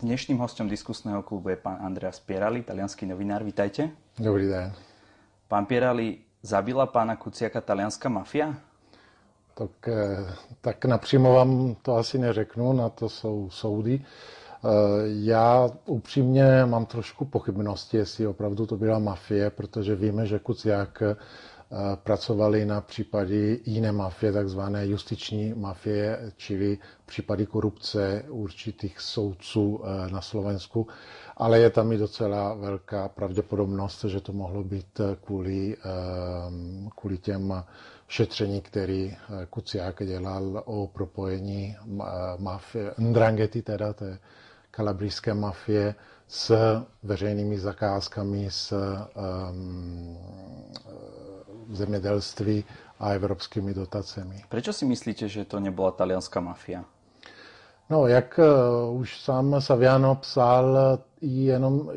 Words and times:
Dnešným 0.00 0.40
hostem 0.40 0.64
diskusného 0.64 1.20
klubu 1.20 1.52
je 1.52 1.60
pán 1.60 1.76
Andreas 1.84 2.20
Pierali, 2.24 2.64
talianský 2.64 3.04
novinár. 3.06 3.44
Vítajte. 3.44 3.90
Dobrý 4.16 4.48
den. 4.48 4.72
Pán 5.48 5.66
Pierali, 5.66 6.18
zabila 6.42 6.86
pána 6.86 7.16
Kuciaka 7.16 7.60
talianská 7.60 8.08
mafia? 8.08 8.54
Tak, 9.54 9.88
eh, 9.88 10.34
tak 10.60 10.84
napřímo 10.84 11.32
vám 11.34 11.76
to 11.82 11.96
asi 11.96 12.18
neřeknu, 12.18 12.72
na 12.72 12.88
to 12.88 13.08
jsou 13.08 13.50
soudy. 13.50 14.00
Eh, 14.00 14.68
já 15.04 15.70
upřímně 15.86 16.64
mám 16.64 16.86
trošku 16.86 17.24
pochybnosti, 17.24 17.96
jestli 17.96 18.26
opravdu 18.26 18.66
to 18.66 18.76
byla 18.76 18.98
mafie, 18.98 19.50
protože 19.50 19.96
víme, 19.96 20.26
že 20.26 20.38
Kuciak 20.38 21.02
pracovali 22.02 22.64
na 22.66 22.80
případy 22.80 23.60
jiné 23.64 23.92
mafie, 23.92 24.32
takzvané 24.32 24.86
justiční 24.86 25.54
mafie, 25.54 26.32
čili 26.36 26.78
případy 27.06 27.46
korupce 27.46 28.24
určitých 28.28 29.00
soudců 29.00 29.80
eh, 29.84 30.10
na 30.12 30.20
Slovensku, 30.20 30.86
ale 31.36 31.58
je 31.58 31.70
tam 31.70 31.92
i 31.92 31.96
docela 31.98 32.54
velká 32.54 33.08
pravděpodobnost, 33.08 34.04
že 34.04 34.20
to 34.20 34.32
mohlo 34.32 34.64
být 34.64 35.00
kvůli, 35.24 35.76
eh, 35.76 36.90
kvůli 36.96 37.18
těm 37.18 37.64
šetření, 38.08 38.60
který 38.60 39.16
Kuciák 39.50 40.02
dělal 40.06 40.62
o 40.66 40.86
propojení 40.86 41.76
mafie, 42.38 42.94
Ndrangety, 42.98 43.62
teda 43.62 43.92
té 43.92 44.18
kalabrijské 44.70 45.34
mafie, 45.34 45.94
s 46.28 46.54
veřejnými 47.02 47.58
zakázkami, 47.58 48.46
s 48.50 48.72
um, 49.50 50.18
zemědělství 51.72 52.64
a 53.00 53.10
evropskými 53.10 53.74
dotacemi. 53.74 54.42
Proč 54.48 54.68
si 54.76 54.84
myslíte, 54.84 55.28
že 55.28 55.44
to 55.44 55.60
nebyla 55.60 55.90
talianská 55.90 56.40
mafia? 56.40 56.84
No, 57.90 58.06
jak 58.06 58.40
uh, 58.90 59.00
už 59.00 59.20
sám 59.20 59.56
Saviano 59.60 60.14
psal, 60.14 60.78
jenom 61.20 61.90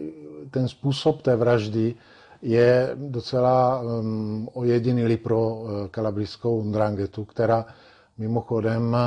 ten 0.52 0.67
způsob 0.67 1.22
té 1.22 1.36
vraždy 1.36 1.95
je 2.42 2.92
docela 2.95 3.81
um, 3.81 4.50
ojedinilý 4.53 5.17
pro 5.17 5.50
uh, 5.50 5.69
kalabrijskou 5.92 6.64
Ndrangetu, 6.64 7.25
která 7.25 7.66
mimochodem 8.17 8.97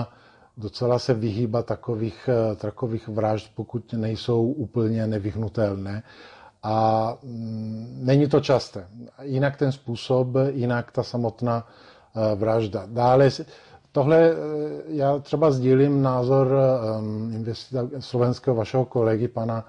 docela 0.56 0.98
se 0.98 1.14
vyhýba 1.14 1.62
takových, 1.62 2.28
uh, 2.50 2.56
takových 2.56 3.08
vražd, 3.08 3.50
pokud 3.54 3.92
nejsou 3.92 4.46
úplně 4.46 5.06
nevyhnutelné 5.06 6.02
a 6.66 7.16
mm, 7.22 7.98
není 8.02 8.28
to 8.28 8.40
časté. 8.40 8.86
Jinak 9.22 9.56
ten 9.56 9.72
způsob, 9.72 10.28
jinak 10.50 10.92
ta 10.92 11.02
samotná 11.02 11.66
eh, 12.16 12.34
vražda. 12.34 12.82
Dále 12.86 13.28
tohle 13.92 14.30
eh, 14.30 14.34
já 14.88 15.18
třeba 15.18 15.50
sdílím 15.50 16.02
názor 16.02 16.48
eh, 17.46 17.54
slovenského 18.00 18.56
vašeho 18.56 18.84
kolegy, 18.84 19.28
pana 19.28 19.64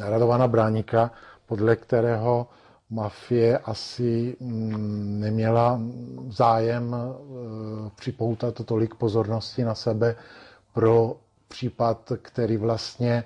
Radovana 0.00 0.48
Bráníka, 0.48 1.10
podle 1.46 1.76
kterého 1.76 2.46
mafie 2.90 3.58
asi 3.58 4.36
mm, 4.40 5.20
neměla 5.20 5.80
zájem 6.28 6.96
připoutat 7.96 8.54
tolik 8.64 8.94
pozornosti 8.94 9.64
na 9.64 9.74
sebe 9.74 10.16
pro 10.74 11.16
případ, 11.48 12.12
který 12.22 12.56
vlastně 12.56 13.24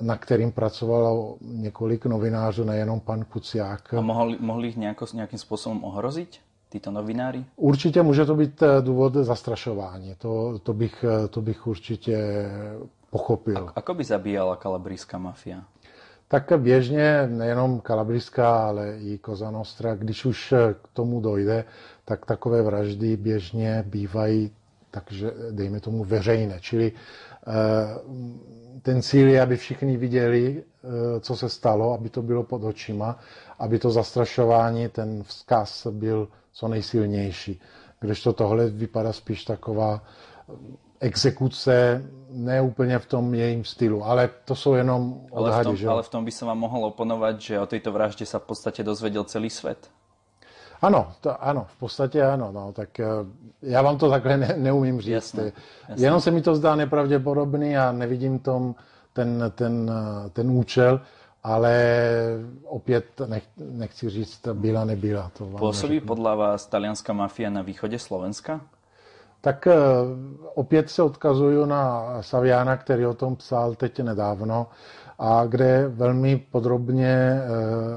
na 0.00 0.16
kterým 0.16 0.52
pracovalo 0.52 1.36
několik 1.40 2.06
novinářů, 2.06 2.64
nejenom 2.64 3.00
pan 3.00 3.24
Kuciák. 3.24 3.94
A 3.94 4.00
mohli, 4.00 4.36
mohli 4.40 4.68
ich 4.68 4.76
nejako, 4.76 5.06
nějakým 5.14 5.38
způsobem 5.38 5.84
ohrozit? 5.84 6.36
Títo 6.70 6.90
novináři? 6.90 7.44
Určitě 7.56 8.02
může 8.02 8.24
to 8.26 8.34
být 8.34 8.62
eh, 8.62 8.82
důvod 8.82 9.14
zastrašování. 9.14 10.14
To, 10.18 10.58
to, 10.58 10.72
bych, 10.72 11.04
eh, 11.04 11.28
to 11.28 11.40
bych 11.42 11.66
určitě 11.66 12.18
pochopil. 13.10 13.68
A, 13.68 13.72
ako 13.76 13.94
by 13.94 14.04
zabíjala 14.04 14.56
kalabrijská 14.56 15.18
mafia? 15.18 15.64
Tak 16.30 16.52
běžně 16.56 17.26
nejenom 17.26 17.80
kalabrijská, 17.80 18.66
ale 18.66 18.96
i 18.98 19.18
Koza 19.18 19.50
Nostra, 19.50 19.94
když 19.94 20.24
už 20.24 20.52
eh, 20.52 20.74
k 20.82 20.88
tomu 20.92 21.20
dojde, 21.20 21.64
tak 22.04 22.26
takové 22.26 22.62
vraždy 22.62 23.16
běžně 23.16 23.84
bývají 23.86 24.50
takže 24.90 25.30
dejme 25.50 25.80
tomu 25.80 26.04
veřejné. 26.04 26.58
Čili 26.60 26.92
ten 28.82 29.02
cíl 29.02 29.28
je, 29.28 29.40
aby 29.42 29.56
všichni 29.56 29.96
viděli, 29.96 30.62
eh, 30.84 31.20
co 31.20 31.36
se 31.36 31.48
stalo, 31.48 31.92
aby 31.94 32.08
to 32.08 32.22
bylo 32.22 32.42
pod 32.42 32.64
očima, 32.64 33.18
aby 33.58 33.78
to 33.78 33.90
zastrašování, 33.90 34.88
ten 34.88 35.22
vzkaz 35.22 35.86
byl 35.90 36.28
co 36.52 36.68
nejsilnější. 36.68 37.60
Když 38.00 38.22
to 38.22 38.32
tohle 38.32 38.70
vypadá 38.70 39.12
spíš 39.12 39.44
taková 39.44 40.02
eh, 40.48 40.52
exekuce, 41.00 42.04
ne 42.30 42.60
úplně 42.62 42.98
v 42.98 43.06
tom 43.06 43.34
jejím 43.34 43.64
stylu, 43.64 44.04
ale 44.04 44.30
to 44.44 44.54
jsou 44.54 44.74
jenom 44.74 45.20
odhady. 45.30 45.54
Ale 45.54 45.62
v 45.62 45.66
tom, 45.66 45.76
že? 45.76 45.88
ale 45.88 46.02
v 46.02 46.08
tom 46.08 46.24
by 46.24 46.30
se 46.30 46.44
vám 46.44 46.58
mohl 46.58 46.84
oponovat, 46.84 47.40
že 47.40 47.60
o 47.60 47.66
této 47.66 47.92
vraždě 47.92 48.26
se 48.26 48.38
v 48.38 48.42
podstatě 48.42 48.84
dozvěděl 48.84 49.24
celý 49.24 49.50
svět. 49.50 49.90
Ano, 50.82 51.12
to, 51.20 51.44
ano, 51.44 51.66
v 51.68 51.78
podstatě 51.78 52.22
ano. 52.22 52.52
No, 52.52 52.72
tak 52.72 53.00
eh, 53.00 53.06
já 53.62 53.82
vám 53.82 53.98
to 53.98 54.10
takhle 54.10 54.36
ne, 54.36 54.54
neumím 54.56 55.00
říct. 55.00 55.12
Jasně, 55.12 55.52
jasně. 55.88 56.06
Jenom 56.06 56.20
se 56.20 56.30
mi 56.30 56.42
to 56.42 56.54
zdá 56.54 56.76
nepravděpodobný 56.76 57.76
a 57.76 57.92
nevidím 57.92 58.38
tom 58.38 58.74
ten, 59.12 59.52
ten, 59.54 59.92
eh, 60.26 60.30
ten 60.30 60.50
účel, 60.50 61.00
ale 61.42 62.04
opět 62.64 63.20
nech, 63.26 63.44
nechci 63.56 64.10
říct, 64.10 64.48
byla, 64.52 64.84
nebyla. 64.84 65.30
To 65.38 65.44
Působí 65.44 66.00
podle 66.00 66.36
vás 66.36 66.66
talianská 66.66 67.12
mafia 67.12 67.50
na 67.50 67.62
východě 67.62 67.98
Slovenska? 67.98 68.60
Tak 69.40 69.66
eh, 69.66 69.74
opět 70.54 70.90
se 70.90 71.02
odkazuju 71.02 71.64
na 71.64 72.06
Saviana, 72.20 72.76
který 72.76 73.06
o 73.06 73.14
tom 73.14 73.36
psal 73.36 73.74
teď 73.74 74.00
nedávno 74.00 74.66
a 75.18 75.46
kde 75.46 75.88
velmi 75.88 76.36
podrobně 76.36 77.42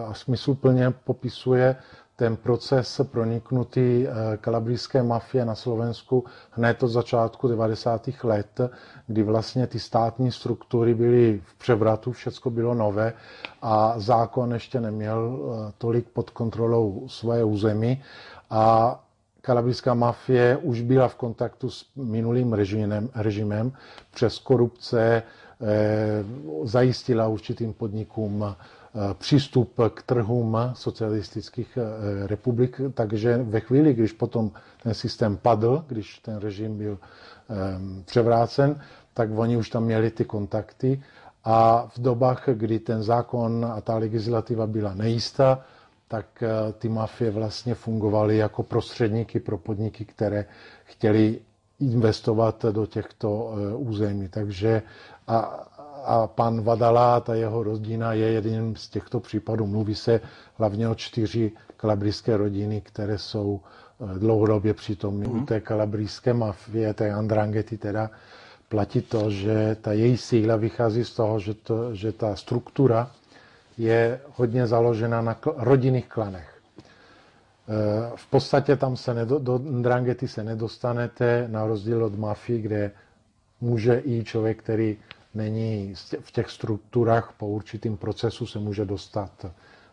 a 0.08 0.14
smysluplně 0.14 0.92
popisuje 0.92 1.76
ten 2.16 2.36
proces 2.36 3.02
proniknutý 3.12 4.08
eh, 4.08 4.38
kalabrijské 4.38 5.04
mafie 5.04 5.46
na 5.46 5.56
Slovensku 5.56 6.26
hned 6.52 6.84
od 6.84 6.88
začátku 6.88 7.48
90. 7.48 8.10
let, 8.24 8.62
kdy 9.08 9.24
vlastně 9.24 9.68
ty 9.68 9.80
státní 9.80 10.32
struktury 10.32 10.94
byly 10.94 11.42
v 11.46 11.56
převratu, 11.58 12.12
všechno 12.12 12.52
bylo 12.52 12.74
nové 12.74 13.14
a 13.62 13.94
zákon 13.98 14.54
ještě 14.54 14.82
neměl 14.82 15.40
eh, 15.40 15.74
tolik 15.78 16.10
pod 16.10 16.30
kontrolou 16.30 17.08
své 17.08 17.44
území 17.44 18.04
a 18.50 19.00
kalabrijská 19.44 19.94
mafie 19.94 20.58
už 20.58 20.82
byla 20.82 21.08
v 21.08 21.16
kontaktu 21.16 21.70
s 21.70 21.86
minulým 21.96 22.54
režimem, 22.54 23.10
režimem 23.16 23.72
přes 24.14 24.40
korupce, 24.40 25.24
eh, 25.24 26.24
zajistila 26.64 27.28
určitým 27.28 27.74
podnikům 27.74 28.56
Eh, 28.96 29.14
přístup 29.14 29.74
k 29.94 30.04
trhům 30.04 30.58
socialistických 30.74 31.78
eh, 31.78 32.28
republik, 32.28 32.82
takže 32.94 33.38
ve 33.44 33.60
chvíli, 33.60 33.94
když 33.94 34.12
potom 34.12 34.52
ten 34.84 34.94
systém 34.94 35.38
padl, 35.38 35.86
když 35.88 36.20
ten 36.20 36.38
režim 36.38 36.78
byl 36.78 36.98
ehm, 37.50 38.04
převrácen, 38.06 38.80
tak 39.14 39.30
oni 39.36 39.58
už 39.58 39.70
tam 39.70 39.84
měli 39.84 40.12
ty 40.12 40.26
kontakty. 40.26 41.04
A 41.44 41.88
v 41.96 42.00
dobách, 42.00 42.50
kdy 42.54 42.80
ten 42.80 43.04
zákon 43.04 43.66
a 43.66 43.82
ta 43.82 43.96
legislativa 43.98 44.68
byla 44.68 44.94
nejistá, 44.94 45.66
tak 46.14 46.44
eh, 46.44 46.74
ty 46.78 46.90
mafie 46.90 47.32
vlastně 47.32 47.76
fungovaly 47.76 48.38
jako 48.38 48.64
prostředníky 48.64 49.40
pro 49.40 49.58
podniky, 49.58 50.06
které 50.06 50.46
chtěli 50.86 51.40
investovat 51.80 52.66
do 52.72 52.86
těchto 52.86 53.54
území. 53.78 54.28
Takže 54.30 54.82
a, 55.28 55.38
a 56.06 56.28
pan 56.28 56.62
Vadala, 56.62 57.20
ta 57.20 57.36
jeho 57.36 57.64
rodina 57.64 58.14
je 58.14 58.28
jedním 58.32 58.76
z 58.76 58.90
těchto 58.90 59.20
případů. 59.20 59.68
Mluví 59.68 59.96
se 59.96 60.22
hlavně 60.58 60.90
o 60.90 60.96
čtyři 60.96 61.52
kalabrijské 61.78 62.38
rodiny, 62.38 62.82
které 62.82 63.18
jsou 63.18 63.60
eh, 63.62 64.20
dlouhodobě 64.20 64.74
přítomny 64.74 65.28
mm. 65.28 65.42
u 65.42 65.46
té 65.46 65.60
kalabrijské 65.60 66.34
mafie, 66.34 66.94
té 66.94 67.12
Andrangety 67.12 67.78
teda, 67.78 68.10
platí 68.70 69.02
to, 69.02 69.32
že 69.32 69.78
ta 69.82 69.94
její 69.94 70.18
síla 70.18 70.56
vychází 70.56 71.04
z 71.06 71.14
toho, 71.14 71.40
že, 71.40 71.54
to, 71.54 71.96
že 71.96 72.12
ta 72.12 72.36
struktura 72.36 73.12
je 73.78 74.20
hodně 74.36 74.68
založena 74.68 75.22
na 75.22 75.38
rodinných 75.56 76.08
klanech. 76.08 76.54
Eh, 77.68 78.12
v 78.16 78.28
podstatě 78.28 78.76
tam 78.76 78.98
se 78.98 79.14
nedo, 79.14 79.40
do 79.40 79.58
Ndrangety 79.58 80.28
se 80.28 80.44
nedostanete, 80.44 81.48
na 81.52 81.66
rozdíl 81.68 82.06
od 82.06 82.16
mafii, 82.20 82.62
kde 82.62 82.92
může 83.62 84.02
i 84.06 84.24
člověk, 84.24 84.64
který 84.64 84.98
není 85.34 85.94
v 86.22 86.32
těch 86.32 86.50
strukturách 86.50 87.34
po 87.38 87.48
určitým 87.48 87.98
procesu 87.98 88.46
se 88.46 88.60
může 88.60 88.86
dostat 88.86 89.46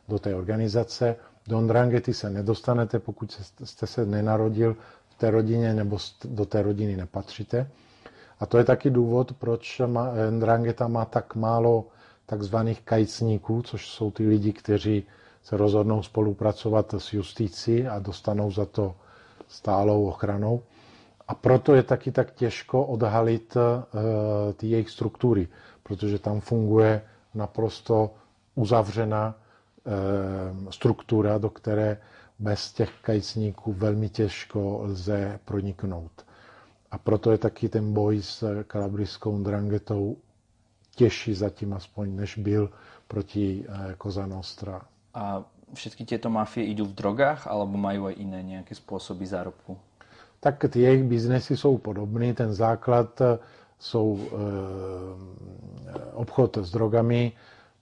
do 0.09 0.19
té 0.19 0.35
organizace. 0.35 1.17
Do 1.47 1.61
Ndrangety 1.61 2.15
se 2.15 2.31
nedostanete, 2.31 2.99
pokud 2.99 3.41
jste 3.65 3.87
se 3.87 4.07
nenarodil 4.07 4.77
v 5.09 5.15
té 5.15 5.31
rodině 5.31 5.75
nebo 5.75 5.99
do 6.25 6.47
té 6.47 6.63
rodiny 6.63 6.97
nepatříte. 6.97 7.71
A 8.41 8.47
to 8.47 8.59
je 8.59 8.65
taky 8.65 8.91
důvod, 8.91 9.33
proč 9.39 9.81
Ndrangeta 10.31 10.89
má 10.89 11.05
tak 11.05 11.35
málo 11.35 11.85
takzvaných 12.31 12.81
kajcníků, 12.83 13.63
což 13.63 13.89
jsou 13.89 14.11
ty 14.11 14.27
lidi, 14.29 14.53
kteří 14.53 15.05
se 15.43 15.57
rozhodnou 15.57 16.03
spolupracovat 16.03 16.95
s 16.99 17.13
justicí 17.13 17.87
a 17.87 17.99
dostanou 17.99 18.51
za 18.53 18.67
to 18.67 18.95
stálou 19.49 20.07
ochranou. 20.07 20.63
A 21.29 21.35
proto 21.35 21.75
je 21.75 21.83
taky 21.83 22.13
tak 22.13 22.31
těžko 22.35 22.85
odhalit 22.85 23.57
ty 24.57 24.67
jejich 24.67 24.91
struktury, 24.91 25.49
protože 25.83 26.19
tam 26.19 26.41
funguje 26.41 27.03
naprosto 27.35 28.11
uzavřená 28.55 29.35
struktura, 30.71 31.39
do 31.39 31.51
které 31.51 31.97
bez 32.39 32.73
těch 32.73 32.91
kajcníků 33.03 33.73
velmi 33.73 34.09
těžko 34.09 34.79
lze 34.83 35.39
proniknout. 35.45 36.27
A 36.91 36.99
proto 36.99 37.33
je 37.33 37.39
taky 37.39 37.69
ten 37.69 37.93
boj 37.93 38.23
s 38.23 38.63
kalabrijskou 38.67 39.39
drangetou 39.43 40.17
těžší 40.97 41.35
zatím 41.35 41.73
aspoň, 41.73 42.17
než 42.17 42.39
byl 42.39 42.71
proti 43.09 43.65
Koza 43.99 44.27
Nostra. 44.27 44.83
A 45.15 45.45
všetky 45.75 46.05
tieto 46.07 46.31
mafie 46.31 46.67
idú 46.71 46.87
v 46.87 46.95
drogách, 46.95 47.47
alebo 47.47 47.79
majú 47.79 48.07
aj 48.11 48.15
iné 48.19 48.41
nejaké 48.43 48.75
spôsoby 48.75 49.27
zárobku? 49.27 49.79
Tak 50.41 50.65
ty 50.71 50.81
jejich 50.81 51.05
biznesy 51.05 51.57
jsou 51.57 51.79
podobný. 51.79 52.35
Ten 52.35 52.53
základ 52.55 53.23
jsou 53.79 54.19
e, 54.19 54.27
obchod 56.15 56.57
s 56.59 56.71
drogami, 56.71 57.33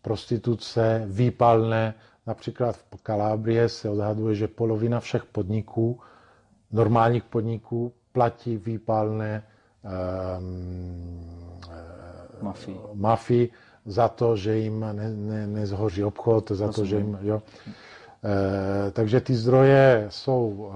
prostituce, 0.03 1.05
výpalné. 1.07 1.95
Například 2.27 2.77
v 2.77 3.03
Kalábrie 3.03 3.69
se 3.69 3.91
odhaduje, 3.91 4.35
že 4.35 4.49
polovina 4.49 5.01
všech 5.01 5.25
podniků, 5.25 6.01
normálních 6.73 7.25
podniků, 7.25 7.93
platí 8.13 8.57
výpalné 8.57 9.31
e, 9.37 9.43
mafii. 12.43 12.81
mafii 12.95 13.51
za 13.87 14.09
to, 14.09 14.37
že 14.37 14.57
jim 14.59 14.81
ne, 14.81 15.11
ne, 15.11 15.47
nezhoří 15.47 16.05
obchod, 16.05 16.51
za 16.51 16.67
Rozumím. 16.67 16.85
to, 16.85 16.91
že 16.91 16.97
jim... 16.97 17.19
Jo. 17.23 17.43
E, 18.25 18.91
takže 18.91 19.21
ty 19.21 19.35
zdroje 19.35 20.07
jsou 20.09 20.71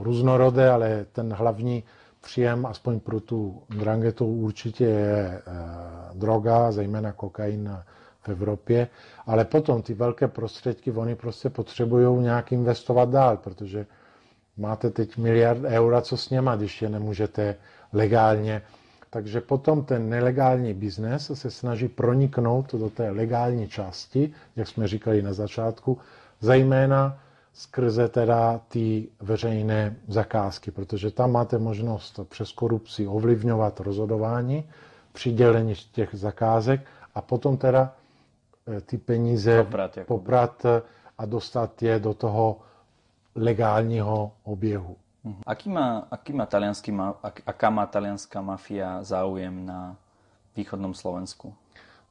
e, 0.00 0.04
různorodé, 0.04 0.70
ale 0.70 1.06
ten 1.12 1.32
hlavní 1.32 1.84
příjem, 2.20 2.66
aspoň 2.66 3.00
pro 3.00 3.20
tu 3.20 3.62
drangetu, 3.78 4.26
určitě 4.26 4.84
je 4.84 5.18
e, 5.18 5.42
droga, 6.14 6.72
zejména 6.72 7.12
kokain 7.12 7.78
v 8.20 8.28
Evropě, 8.28 8.88
ale 9.26 9.44
potom 9.44 9.82
ty 9.82 9.94
velké 9.94 10.28
prostředky, 10.28 10.92
oni 10.92 11.14
prostě 11.14 11.50
potřebují 11.50 12.22
nějak 12.22 12.52
investovat 12.52 13.08
dál, 13.10 13.36
protože 13.36 13.86
máte 14.56 14.90
teď 14.90 15.16
miliard 15.16 15.64
eura, 15.64 16.00
co 16.00 16.16
s 16.16 16.30
něma, 16.30 16.56
když 16.56 16.82
je 16.82 16.88
nemůžete 16.88 17.56
legálně 17.92 18.62
takže 19.14 19.40
potom 19.40 19.84
ten 19.84 20.08
nelegální 20.08 20.74
biznes 20.74 21.30
se 21.34 21.50
snaží 21.50 21.88
proniknout 21.88 22.74
do 22.74 22.90
té 22.90 23.10
legální 23.10 23.68
části, 23.68 24.32
jak 24.56 24.68
jsme 24.68 24.88
říkali 24.88 25.22
na 25.22 25.32
začátku, 25.32 25.98
zejména 26.40 27.18
skrze 27.52 28.08
teda 28.08 28.60
ty 28.68 29.08
veřejné 29.20 29.96
zakázky, 30.08 30.70
protože 30.70 31.10
tam 31.10 31.32
máte 31.32 31.58
možnost 31.58 32.20
přes 32.28 32.52
korupci 32.52 33.06
ovlivňovat 33.06 33.80
rozhodování, 33.80 34.64
přidělení 35.12 35.74
těch 35.92 36.08
zakázek 36.12 36.80
a 37.14 37.20
potom 37.22 37.56
teda 37.56 37.94
eh, 38.76 38.80
ty 38.80 38.98
peníze 38.98 39.62
poprat, 39.64 39.98
poprat 40.06 40.66
a 41.18 41.26
dostat 41.26 41.82
je 41.82 41.98
do 41.98 42.14
toho 42.14 42.58
legálního 43.34 44.32
oběhu. 44.44 44.96
Mhm. 45.24 45.40
Aký 45.46 45.68
má, 45.70 46.06
aký 46.10 46.32
má 46.32 46.46
talianský, 46.46 46.92
ak, 47.22 47.40
aká 47.46 47.70
má 47.70 47.86
talianská 47.86 48.40
mafia 48.40 49.02
záujem 49.02 49.66
na 49.66 49.96
východnom 50.56 50.94
Slovensku? 50.94 51.54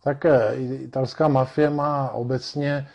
Tak 0.03 0.25
eh, 0.25 0.55
italská 0.89 1.27
mafie 1.27 1.69
má 1.69 2.09
obecně 2.09 2.87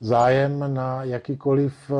zájem 0.00 0.74
na 0.74 1.04
jakýkoliv 1.04 1.90
uh, 1.90 1.98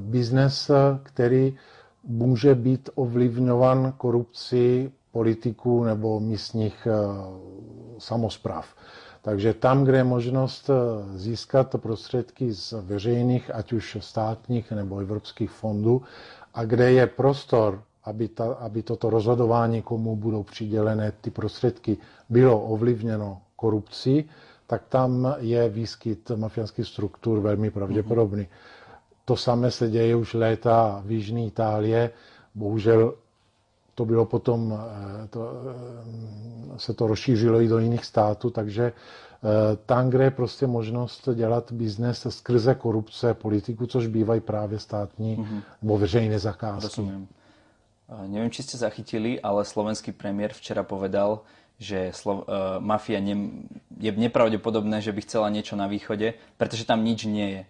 biznes, 0.00 0.70
který 1.02 1.56
může 2.04 2.54
být 2.54 2.90
ovlivňovan 2.94 3.92
korupcí 3.96 4.92
politiků 5.12 5.84
nebo 5.84 6.20
místních 6.20 6.88
uh, 6.88 7.98
samozpráv. 7.98 8.66
Takže 9.22 9.54
tam, 9.54 9.84
kde 9.84 9.96
je 9.96 10.04
možnost 10.04 10.70
získat 11.14 11.74
prostředky 11.78 12.52
z 12.52 12.74
veřejných, 12.82 13.54
ať 13.54 13.72
už 13.72 13.96
státních 14.00 14.72
nebo 14.72 14.98
evropských 14.98 15.50
fondů, 15.50 16.02
a 16.54 16.64
kde 16.64 16.92
je 16.92 17.06
prostor, 17.06 17.82
aby, 18.04 18.28
ta, 18.28 18.44
aby 18.54 18.82
toto 18.82 19.10
rozhodování, 19.10 19.82
komu 19.82 20.16
budou 20.16 20.42
přidělené 20.42 21.12
ty 21.20 21.30
prostředky, 21.30 21.96
bylo 22.28 22.60
ovlivněno 22.60 23.40
korupcí, 23.56 24.30
tak 24.66 24.82
tam 24.88 25.34
je 25.38 25.68
výskyt 25.68 26.30
mafiánských 26.36 26.86
struktur 26.86 27.40
velmi 27.40 27.70
pravděpodobný. 27.70 28.46
To 29.24 29.36
samé 29.36 29.70
se 29.70 29.90
děje 29.90 30.16
už 30.16 30.34
léta 30.34 31.02
v 31.06 31.10
Jižní 31.10 31.46
Itálie. 31.46 32.10
Bohužel 32.54 33.14
to 33.94 34.04
bylo 34.04 34.24
potom, 34.26 34.72
eh, 34.72 35.28
to, 35.28 35.40
eh, 35.42 36.78
se 36.78 36.94
to 36.94 37.06
rozšířilo 37.06 37.60
i 37.60 37.68
do 37.68 37.78
jiných 37.78 38.04
států, 38.04 38.50
takže 38.50 38.92
Eh, 39.42 39.76
tam, 39.86 40.10
kde 40.10 40.24
je 40.24 40.30
prostě 40.30 40.66
možnost 40.66 41.28
dělat 41.34 41.72
biznes 41.72 42.26
skrze 42.30 42.74
korupce 42.74 43.34
politiku, 43.34 43.86
což 43.86 44.06
bývají 44.06 44.40
právě 44.40 44.78
státní 44.78 45.36
mm-hmm. 45.36 45.62
nebo 45.82 45.98
veřejné 45.98 46.38
zakázky. 46.38 46.82
Rozumím. 46.82 47.28
Neviem, 48.12 48.52
či 48.52 48.60
ste 48.60 48.76
zachytili, 48.76 49.40
ale 49.40 49.64
slovenský 49.64 50.12
premiér 50.12 50.52
včera 50.52 50.84
povedal, 50.84 51.40
že 51.80 52.12
Slo- 52.12 52.44
uh, 52.44 52.76
mafia 52.76 53.24
ne- 53.24 53.64
je 53.96 54.12
nepravdepodobné, 54.12 55.00
že 55.00 55.16
by 55.16 55.20
chcela 55.24 55.48
niečo 55.48 55.80
na 55.80 55.88
východe, 55.88 56.36
pretože 56.60 56.84
tam 56.84 57.00
nič 57.00 57.24
nie 57.24 57.48
je. 57.56 57.62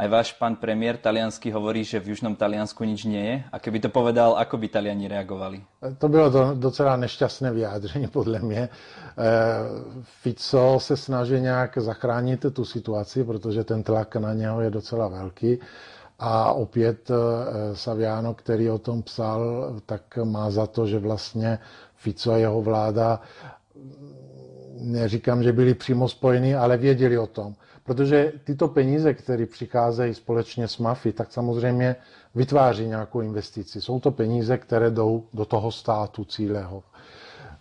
Aj 0.00 0.08
váš 0.08 0.32
pán 0.32 0.56
premiér 0.56 0.96
taliansky 0.96 1.52
hovorí, 1.52 1.84
že 1.84 2.00
v 2.00 2.16
južnom 2.16 2.32
Taliansku 2.32 2.80
nič 2.88 3.04
nie 3.04 3.20
je. 3.20 3.36
A 3.52 3.60
keby 3.60 3.84
to 3.84 3.92
povedal, 3.92 4.32
ako 4.32 4.56
by 4.56 4.72
Taliani 4.72 5.04
reagovali? 5.12 5.60
To 6.00 6.08
bylo 6.08 6.30
to 6.32 6.56
docela 6.56 6.96
nešťastné 6.96 7.52
vyjádření, 7.52 8.08
podle 8.08 8.40
mě. 8.40 8.64
Eh, 8.64 8.72
Fico 10.24 10.80
se 10.80 10.96
snaží 10.96 11.40
nějak 11.40 11.78
zachránit 11.78 12.46
tu 12.52 12.64
situaci, 12.64 13.24
protože 13.24 13.64
ten 13.64 13.82
tlak 13.82 14.16
na 14.16 14.32
něho 14.34 14.60
je 14.60 14.70
docela 14.70 15.08
velký. 15.08 15.60
A 16.18 16.52
opět 16.52 17.10
eh, 17.10 17.76
Saviano, 17.76 18.34
který 18.34 18.70
o 18.70 18.78
tom 18.78 19.02
psal, 19.02 19.72
tak 19.86 20.18
má 20.24 20.50
za 20.50 20.66
to, 20.66 20.86
že 20.86 20.98
vlastně 20.98 21.58
Fico 21.94 22.32
a 22.32 22.36
jeho 22.36 22.62
vláda, 22.62 23.20
neříkám, 24.80 25.42
že 25.42 25.52
byli 25.52 25.74
přímo 25.74 26.08
spojeni, 26.08 26.56
ale 26.56 26.76
věděli 26.76 27.18
o 27.18 27.26
tom. 27.26 27.54
Protože 27.90 28.32
tyto 28.44 28.68
peníze, 28.68 29.14
které 29.14 29.46
přicházejí 29.46 30.14
společně 30.14 30.68
s 30.68 30.78
mafí, 30.78 31.12
tak 31.12 31.32
samozřejmě 31.32 31.96
vytváří 32.34 32.86
nějakou 32.86 33.20
investici. 33.20 33.80
Jsou 33.80 34.00
to 34.00 34.10
peníze, 34.10 34.58
které 34.58 34.90
jdou 34.90 35.24
do 35.34 35.44
toho 35.44 35.72
státu 35.72 36.24
cíleho. 36.24 36.82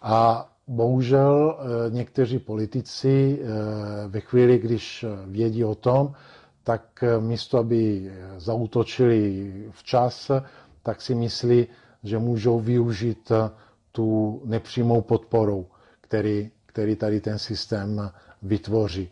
A 0.02 0.50
bohužel 0.68 1.58
eh, 1.60 1.92
někteří 1.92 2.40
politici 2.40 3.40
eh, 3.42 3.48
ve 4.08 4.20
chvíli, 4.20 4.58
když 4.60 5.06
vědí 5.26 5.64
o 5.66 5.76
tom, 5.76 6.14
tak 6.64 7.04
eh, 7.04 7.20
místo, 7.20 7.58
aby 7.58 8.12
zautočili 8.38 9.52
včas, 9.72 10.32
tak 10.84 11.02
si 11.02 11.16
myslí, 11.16 11.68
že 12.04 12.18
můžou 12.20 12.60
využít 12.60 13.32
tu 13.92 14.42
nepřímou 14.46 15.02
podporou, 15.02 15.66
který, 16.02 16.52
který 16.66 16.96
tady 16.96 17.22
ten 17.22 17.40
systém 17.40 18.12
vytvoří. 18.42 19.10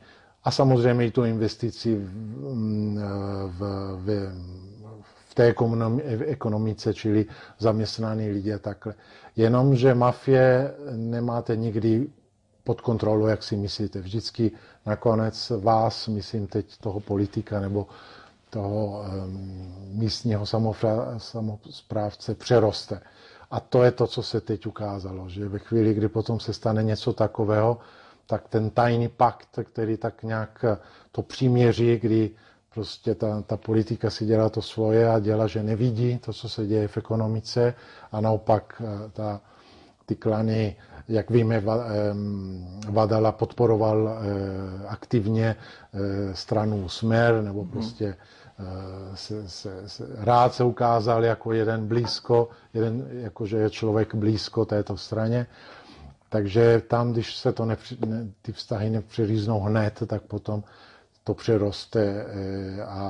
A 0.48 0.52
samozřejmě 0.52 1.06
i 1.06 1.12
tu 1.12 1.24
investici 1.24 1.96
v, 1.96 2.08
v, 3.48 3.62
v, 5.30 5.34
té 5.36 5.54
ekonomice, 6.26 6.94
čili 6.94 7.26
zaměstnaní 7.60 8.30
lidi 8.30 8.54
a 8.54 8.60
takhle. 8.60 8.94
Jenomže 9.36 9.94
mafie 9.94 10.74
nemáte 10.92 11.56
nikdy 11.56 12.08
pod 12.64 12.82
kontrolou, 12.82 13.26
jak 13.28 13.44
si 13.44 13.58
myslíte. 13.58 14.00
Vždycky 14.02 14.52
nakonec 14.86 15.52
vás, 15.60 16.08
myslím 16.08 16.48
teď 16.48 16.78
toho 16.78 17.00
politika 17.00 17.60
nebo 17.60 17.88
toho 18.50 19.06
místního 19.92 20.46
samozprávce 21.18 22.36
přeroste. 22.36 23.02
A 23.52 23.60
to 23.60 23.84
je 23.84 23.92
to, 23.92 24.08
co 24.08 24.24
se 24.24 24.42
teď 24.42 24.66
ukázalo, 24.66 25.30
že 25.30 25.50
ve 25.50 25.60
chvíli, 25.60 25.94
kdy 25.94 26.08
potom 26.08 26.40
se 26.40 26.54
stane 26.54 26.84
něco 26.84 27.14
takového, 27.14 27.78
tak 28.28 28.48
ten 28.48 28.70
tajný 28.70 29.08
pakt, 29.08 29.60
který 29.64 29.98
tak 29.98 30.24
nějak 30.24 30.66
to 31.12 31.22
příměří, 31.22 32.00
kdy 32.00 32.32
prostě 32.74 33.16
ta, 33.16 33.42
ta 33.42 33.58
politika 33.58 34.10
si 34.10 34.26
dělá 34.26 34.50
to 34.50 34.62
svoje 34.62 35.10
a 35.10 35.20
dělá, 35.20 35.48
že 35.48 35.64
nevidí 35.64 36.18
to, 36.18 36.34
co 36.34 36.50
se 36.50 36.66
děje 36.68 36.88
v 36.88 36.98
ekonomice 36.98 37.74
a 38.12 38.22
naopak 38.22 38.82
eh, 38.86 39.10
ta, 39.14 39.42
ty 40.06 40.16
klany, 40.16 40.76
jak 41.08 41.30
víme, 41.30 41.64
Vadala 42.90 43.32
podporoval 43.32 44.10
eh, 44.10 44.88
aktivně 44.88 45.56
eh, 45.56 46.36
stranu 46.36 46.90
Smer, 46.90 47.42
nebo 47.42 47.64
mhm. 47.64 47.72
prostě 47.72 48.16
se, 49.14 49.50
se, 49.50 49.90
se, 49.90 50.08
rád 50.18 50.54
se 50.54 50.64
ukázal 50.64 51.26
jako 51.26 51.54
jeden 51.54 51.88
blízko, 51.88 52.50
jeden, 52.74 53.08
jakože 53.12 53.58
je 53.58 53.70
člověk 53.70 54.16
blízko 54.16 54.66
této 54.66 54.98
straně. 54.98 55.48
Takže 56.30 56.82
tam, 56.88 57.12
když 57.12 57.36
se 57.36 57.54
to 57.54 57.66
nepři, 57.66 57.98
ne, 58.06 58.28
ty 58.42 58.52
vztahy 58.52 58.90
nepřiříznou 58.90 59.60
hned, 59.60 60.04
tak 60.08 60.22
potom 60.22 60.64
to 61.24 61.34
přeroste 61.34 62.02
eh, 62.02 62.84
a, 62.84 63.04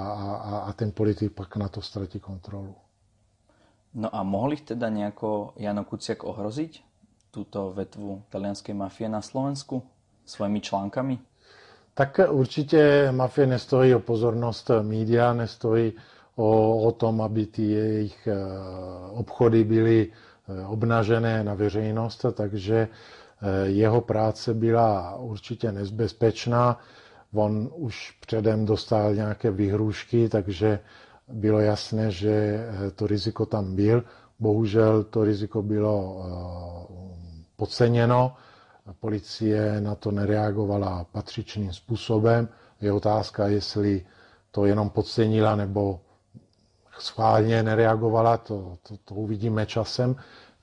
a, 0.43 0.57
a 0.59 0.73
ten 0.73 0.91
politik 0.91 1.31
pak 1.31 1.55
na 1.55 1.67
to 1.67 1.81
ztratí 1.81 2.19
kontrolu. 2.19 2.75
No 3.93 4.15
a 4.15 4.23
mohli 4.23 4.57
teda 4.57 4.89
nejako 4.89 5.53
Jano 5.57 5.83
Kuciak 5.83 6.23
ohroziť 6.23 6.83
túto 7.31 7.73
vetvu 7.73 8.25
talianskej 8.29 8.75
mafie 8.75 9.09
na 9.09 9.21
Slovensku 9.21 9.81
svojimi 10.25 10.61
článkami? 10.61 11.19
Tak 11.93 12.19
určitě 12.29 13.11
mafie 13.11 13.47
nestojí 13.47 13.95
o 13.95 13.99
pozornost 13.99 14.71
média, 14.81 15.33
nestojí 15.33 15.93
o, 16.35 16.77
o 16.81 16.91
tom, 16.91 17.21
aby 17.21 17.45
ty 17.45 17.63
jejich 17.63 18.27
eh, 18.27 18.35
obchody 19.11 19.63
byly 19.63 20.11
obnažené 20.67 21.43
na 21.43 21.53
veřejnost, 21.53 22.25
takže 22.33 22.87
eh, 22.87 23.67
jeho 23.67 24.01
práce 24.01 24.53
byla 24.53 25.15
určitě 25.15 25.71
nezbezpečná. 25.71 26.79
On 27.33 27.69
už 27.75 28.17
předem 28.21 28.65
dostal 28.65 29.15
nějaké 29.15 29.51
vyhrůžky, 29.51 30.29
takže 30.29 30.79
bylo 31.27 31.59
jasné, 31.59 32.11
že 32.11 32.65
to 32.95 33.07
riziko 33.07 33.45
tam 33.45 33.75
byl. 33.75 34.03
Bohužel 34.39 35.03
to 35.03 35.23
riziko 35.23 35.61
bylo 35.61 36.25
podceněno. 37.55 38.35
Policie 38.99 39.81
na 39.81 39.95
to 39.95 40.11
nereagovala 40.11 41.03
patřičným 41.11 41.73
způsobem. 41.73 42.47
Je 42.81 42.91
otázka, 42.91 43.47
jestli 43.47 44.05
to 44.51 44.65
jenom 44.65 44.89
podcenila 44.89 45.55
nebo 45.55 45.99
schválně 46.99 47.63
nereagovala, 47.63 48.37
to, 48.37 48.77
to, 48.87 48.97
to 49.05 49.15
uvidíme 49.15 49.65
časem, 49.65 50.15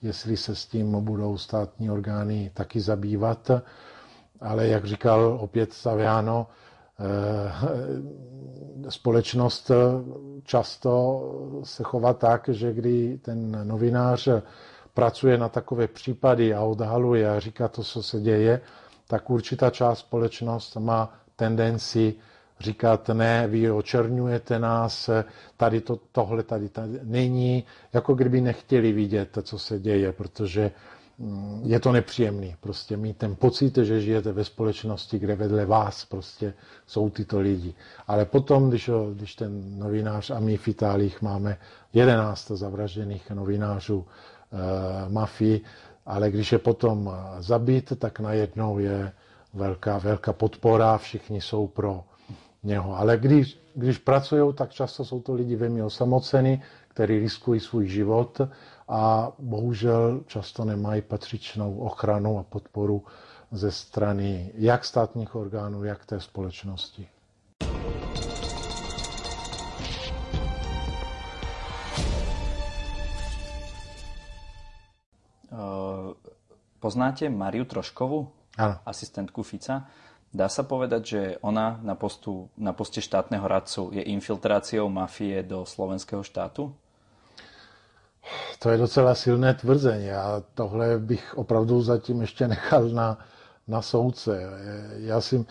jestli 0.02 0.36
se 0.36 0.54
s 0.54 0.66
tím 0.66 1.04
budou 1.04 1.38
státní 1.38 1.90
orgány 1.90 2.50
taky 2.54 2.80
zabývat. 2.80 3.50
Ale 4.40 4.66
jak 4.66 4.84
říkal 4.84 5.38
opět 5.40 5.72
Saviano, 5.72 6.46
eh, 7.00 7.52
společnost 8.90 9.70
často 10.44 11.22
se 11.64 11.82
chová 11.82 12.12
tak, 12.14 12.48
že 12.52 12.72
kdy 12.72 13.18
ten 13.22 13.68
novinář 13.68 14.28
pracuje 14.94 15.38
na 15.38 15.48
takové 15.48 15.88
případy 15.88 16.54
a 16.54 16.60
odhaluje 16.62 17.30
a 17.30 17.40
říká 17.40 17.68
to, 17.68 17.82
co 17.84 18.02
se 18.02 18.20
děje, 18.20 18.60
tak 19.06 19.30
určitá 19.30 19.70
část 19.70 19.98
společnost 19.98 20.76
má 20.76 21.12
tendenci 21.36 22.14
říkat, 22.64 23.08
ne, 23.08 23.48
vy 23.48 23.70
očerňujete 23.70 24.58
nás, 24.58 25.10
tady 25.56 25.80
to, 25.80 25.98
tohle 26.12 26.42
tady, 26.42 26.68
tady 26.68 27.00
není, 27.02 27.64
jako 27.92 28.14
kdyby 28.14 28.40
nechtěli 28.40 28.92
vidět, 28.92 29.38
co 29.42 29.58
se 29.58 29.78
děje, 29.78 30.12
protože 30.12 30.70
mm, 31.18 31.60
je 31.64 31.80
to 31.80 31.92
nepříjemný. 31.92 32.56
Prostě 32.60 32.96
mít 32.96 33.16
ten 33.16 33.36
pocit, 33.36 33.76
že 33.76 34.00
žijete 34.00 34.32
ve 34.32 34.44
společnosti, 34.44 35.18
kde 35.18 35.34
vedle 35.36 35.66
vás 35.66 36.04
prostě 36.04 36.54
jsou 36.86 37.10
tyto 37.10 37.40
lidi. 37.40 37.74
Ale 38.06 38.24
potom, 38.24 38.68
když, 38.68 38.90
když 39.14 39.34
ten 39.34 39.78
novinář, 39.78 40.30
a 40.30 40.40
my 40.40 40.56
v 40.56 40.68
Itálii 40.68 41.12
máme 41.20 41.56
11 41.92 42.50
zavražděných 42.50 43.30
novinářů 43.30 44.06
e, 44.06 45.08
mafii, 45.08 45.60
ale 46.06 46.30
když 46.30 46.52
je 46.52 46.58
potom 46.58 47.12
zabít, 47.38 47.92
tak 47.98 48.20
najednou 48.20 48.78
je 48.78 49.12
velká, 49.54 49.98
velká 49.98 50.32
podpora, 50.32 50.98
všichni 50.98 51.40
jsou 51.40 51.66
pro 51.66 52.04
něho. 52.64 52.98
Ale 52.98 53.16
když, 53.16 53.58
když 53.74 53.98
pracují, 53.98 54.54
tak 54.54 54.70
často 54.70 55.04
jsou 55.04 55.20
to 55.20 55.34
lidi 55.34 55.56
velmi 55.56 55.82
osamoceni, 55.82 56.62
kteří 56.88 57.18
riskují 57.18 57.60
svůj 57.60 57.88
život 57.88 58.40
a 58.88 59.32
bohužel 59.38 60.20
často 60.26 60.64
nemají 60.64 61.02
patřičnou 61.02 61.76
ochranu 61.76 62.38
a 62.38 62.42
podporu 62.42 63.02
ze 63.50 63.72
strany 63.72 64.52
jak 64.54 64.84
státních 64.84 65.34
orgánů, 65.34 65.84
jak 65.84 66.06
té 66.06 66.20
společnosti. 66.20 67.08
Poznáte 76.80 77.28
Mariu 77.28 77.64
Troškovu? 77.64 78.28
Ano. 78.58 78.78
Asistentku 78.86 79.42
Fica? 79.42 79.86
Dá 80.34 80.50
sa 80.50 80.66
povedať, 80.66 81.02
že 81.06 81.20
ona 81.46 81.78
na, 81.86 81.94
postu, 81.94 82.50
na 82.58 82.74
poste 82.74 82.98
štátneho 82.98 83.46
radcu 83.46 83.94
je 83.94 84.02
infiltráciou 84.02 84.90
mafie 84.90 85.46
do 85.46 85.62
slovenského 85.62 86.26
štátu? 86.26 86.74
To 88.58 88.70
je 88.70 88.78
docela 88.78 89.14
silné 89.14 89.54
tvrzení 89.54 90.10
a 90.10 90.42
tohle 90.54 90.98
bych 90.98 91.38
opravdu 91.38 91.82
zatím 91.82 92.20
ještě 92.20 92.48
nechal 92.48 92.88
na, 92.88 93.18
na 93.68 93.82
soudce. 93.82 94.42
Já 94.96 95.20
si, 95.20 95.46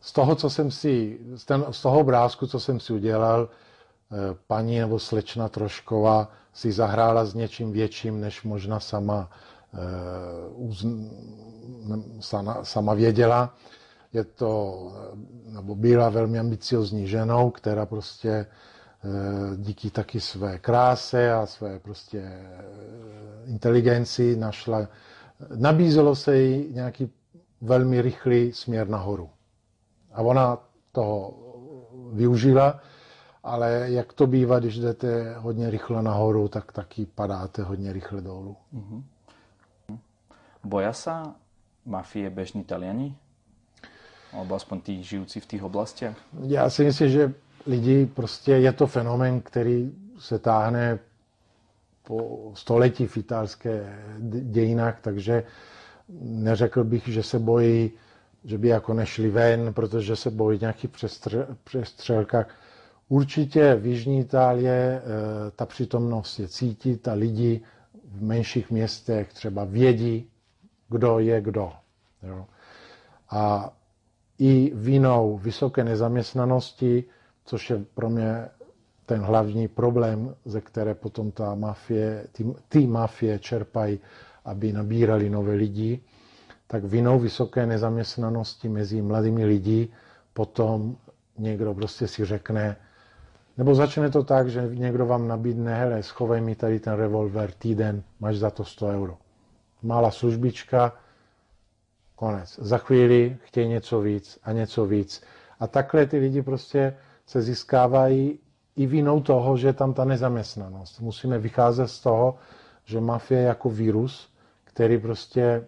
z 0.00 0.12
toho, 0.12 0.34
co 0.34 0.50
jsem 0.50 0.70
si, 0.70 1.18
z, 1.34 1.44
ten, 1.44 1.64
z 1.70 1.82
toho 1.82 2.00
obrázku, 2.00 2.46
co 2.46 2.60
jsem 2.60 2.80
si 2.80 2.92
udělal, 2.92 3.48
eh, 3.48 4.16
paní 4.46 4.78
nebo 4.78 4.98
slečna 4.98 5.48
Trošková 5.48 6.30
si 6.52 6.72
zahrála 6.72 7.24
s 7.24 7.34
něčím 7.34 7.72
větším, 7.72 8.20
než 8.20 8.42
možná 8.42 8.80
sama, 8.80 9.30
eh, 9.74 9.78
sama, 12.20 12.64
sama 12.64 12.94
věděla 12.94 13.54
je 14.12 14.24
to, 14.24 14.92
nebo 15.46 15.74
byla 15.74 16.08
velmi 16.08 16.38
ambiciozní 16.38 17.06
ženou, 17.06 17.50
která 17.50 17.86
prostě 17.86 18.30
eh, 18.30 19.56
díky 19.56 19.90
taky 19.90 20.20
své 20.20 20.58
kráse 20.58 21.32
a 21.32 21.46
své 21.46 21.78
prostě 21.78 22.18
eh, 22.18 22.64
inteligenci 23.46 24.36
našla, 24.36 24.88
nabízelo 25.56 26.16
se 26.16 26.38
jí 26.38 26.74
nějaký 26.74 27.10
velmi 27.60 28.02
rychlý 28.02 28.52
směr 28.52 28.88
nahoru. 28.88 29.30
A 30.12 30.22
ona 30.22 30.58
toho 30.92 31.34
využila, 32.12 32.80
ale 33.42 33.86
jak 33.90 34.12
to 34.12 34.26
bývá, 34.26 34.58
když 34.58 34.78
jdete 34.78 35.34
hodně 35.38 35.70
rychle 35.70 36.02
nahoru, 36.02 36.48
tak 36.48 36.72
taky 36.72 37.06
padáte 37.06 37.62
hodně 37.62 37.92
rychle 37.92 38.20
dolů. 38.20 38.56
Mm-hmm. 38.74 39.02
Boja 40.64 40.92
sa 40.92 41.34
mafie 41.86 42.30
bežní 42.30 42.64
Taliani? 42.64 43.14
Alebo 44.32 44.54
aspoň 44.54 44.80
tí 44.80 45.02
žijúci 45.02 45.40
v 45.40 45.46
těch 45.46 45.62
oblastiach? 45.62 46.16
Já 46.46 46.70
si 46.70 46.84
myslím, 46.84 47.08
že 47.08 47.32
lidi 47.66 48.06
prostě 48.06 48.52
je 48.52 48.72
to 48.72 48.86
fenomén, 48.86 49.40
který 49.40 49.92
se 50.18 50.38
táhne 50.38 50.98
po 52.02 52.52
století 52.54 53.06
v 53.06 53.16
italské 53.16 53.98
dějinách, 54.42 55.00
takže 55.00 55.44
neřekl 56.20 56.84
bych, 56.84 57.08
že 57.08 57.22
se 57.22 57.38
bojí, 57.38 57.90
že 58.44 58.58
by 58.58 58.68
jako 58.68 58.94
nešli 58.94 59.30
ven, 59.30 59.74
protože 59.74 60.16
se 60.16 60.30
bojí 60.30 60.58
nějakých 60.60 60.90
přestřelkách. 61.64 62.48
Určitě 63.08 63.74
v 63.74 63.86
Jižní 63.86 64.20
Itálie 64.20 65.02
eh, 65.02 65.50
ta 65.56 65.66
přítomnost 65.66 66.38
je 66.38 66.48
cítit 66.48 67.08
a 67.08 67.12
lidi 67.12 67.60
v 68.04 68.22
menších 68.22 68.70
městech 68.70 69.32
třeba 69.32 69.64
vědí, 69.64 70.30
kdo 70.88 71.18
je 71.18 71.40
kdo. 71.40 71.72
Jo. 72.22 72.46
A 73.30 73.72
i 74.38 74.72
vinou 74.74 75.38
vysoké 75.38 75.84
nezaměstnanosti, 75.84 77.04
což 77.44 77.70
je 77.70 77.84
pro 77.94 78.10
mě 78.10 78.48
ten 79.06 79.20
hlavní 79.20 79.68
problém, 79.68 80.34
ze 80.44 80.60
které 80.60 80.94
potom 80.94 81.30
ta 81.30 81.54
mafie, 81.54 82.26
ty, 82.32 82.46
ty 82.68 82.86
mafie 82.86 83.38
čerpají, 83.38 84.00
aby 84.44 84.72
nabírali 84.72 85.30
nové 85.30 85.52
lidi, 85.54 86.00
tak 86.66 86.84
vinou 86.84 87.18
vysoké 87.18 87.66
nezaměstnanosti 87.66 88.68
mezi 88.68 89.02
mladými 89.02 89.44
lidi 89.44 89.88
potom 90.32 90.96
někdo 91.38 91.74
prostě 91.74 92.08
si 92.08 92.24
řekne, 92.24 92.76
nebo 93.58 93.74
začne 93.74 94.10
to 94.10 94.24
tak, 94.24 94.48
že 94.50 94.70
někdo 94.74 95.06
vám 95.06 95.28
nabídne, 95.28 95.74
hele, 95.74 96.02
schovej 96.02 96.40
mi 96.40 96.54
tady 96.54 96.80
ten 96.80 96.92
revolver 96.94 97.50
týden, 97.52 98.02
máš 98.20 98.36
za 98.36 98.50
to 98.50 98.64
100 98.64 98.86
euro. 98.86 99.16
Malá 99.82 100.10
službička, 100.10 100.92
Konec. 102.18 102.58
Za 102.58 102.78
chvíli 102.78 103.36
chtějí 103.44 103.68
něco 103.68 104.00
víc 104.00 104.38
a 104.42 104.52
něco 104.52 104.86
víc. 104.86 105.22
A 105.60 105.66
takhle 105.66 106.06
ty 106.06 106.18
lidi 106.18 106.42
prostě 106.42 106.96
se 107.26 107.42
získávají 107.42 108.38
i 108.76 108.86
vinou 108.86 109.20
toho, 109.22 109.56
že 109.56 109.66
je 109.66 109.72
tam 109.72 109.94
ta 109.94 110.04
nezaměstnanost. 110.04 111.00
Musíme 111.00 111.38
vycházet 111.38 111.88
z 111.88 112.00
toho, 112.00 112.38
že 112.84 113.00
mafie 113.00 113.40
je 113.40 113.46
jako 113.46 113.70
virus, 113.70 114.32
který 114.64 114.98
prostě 114.98 115.66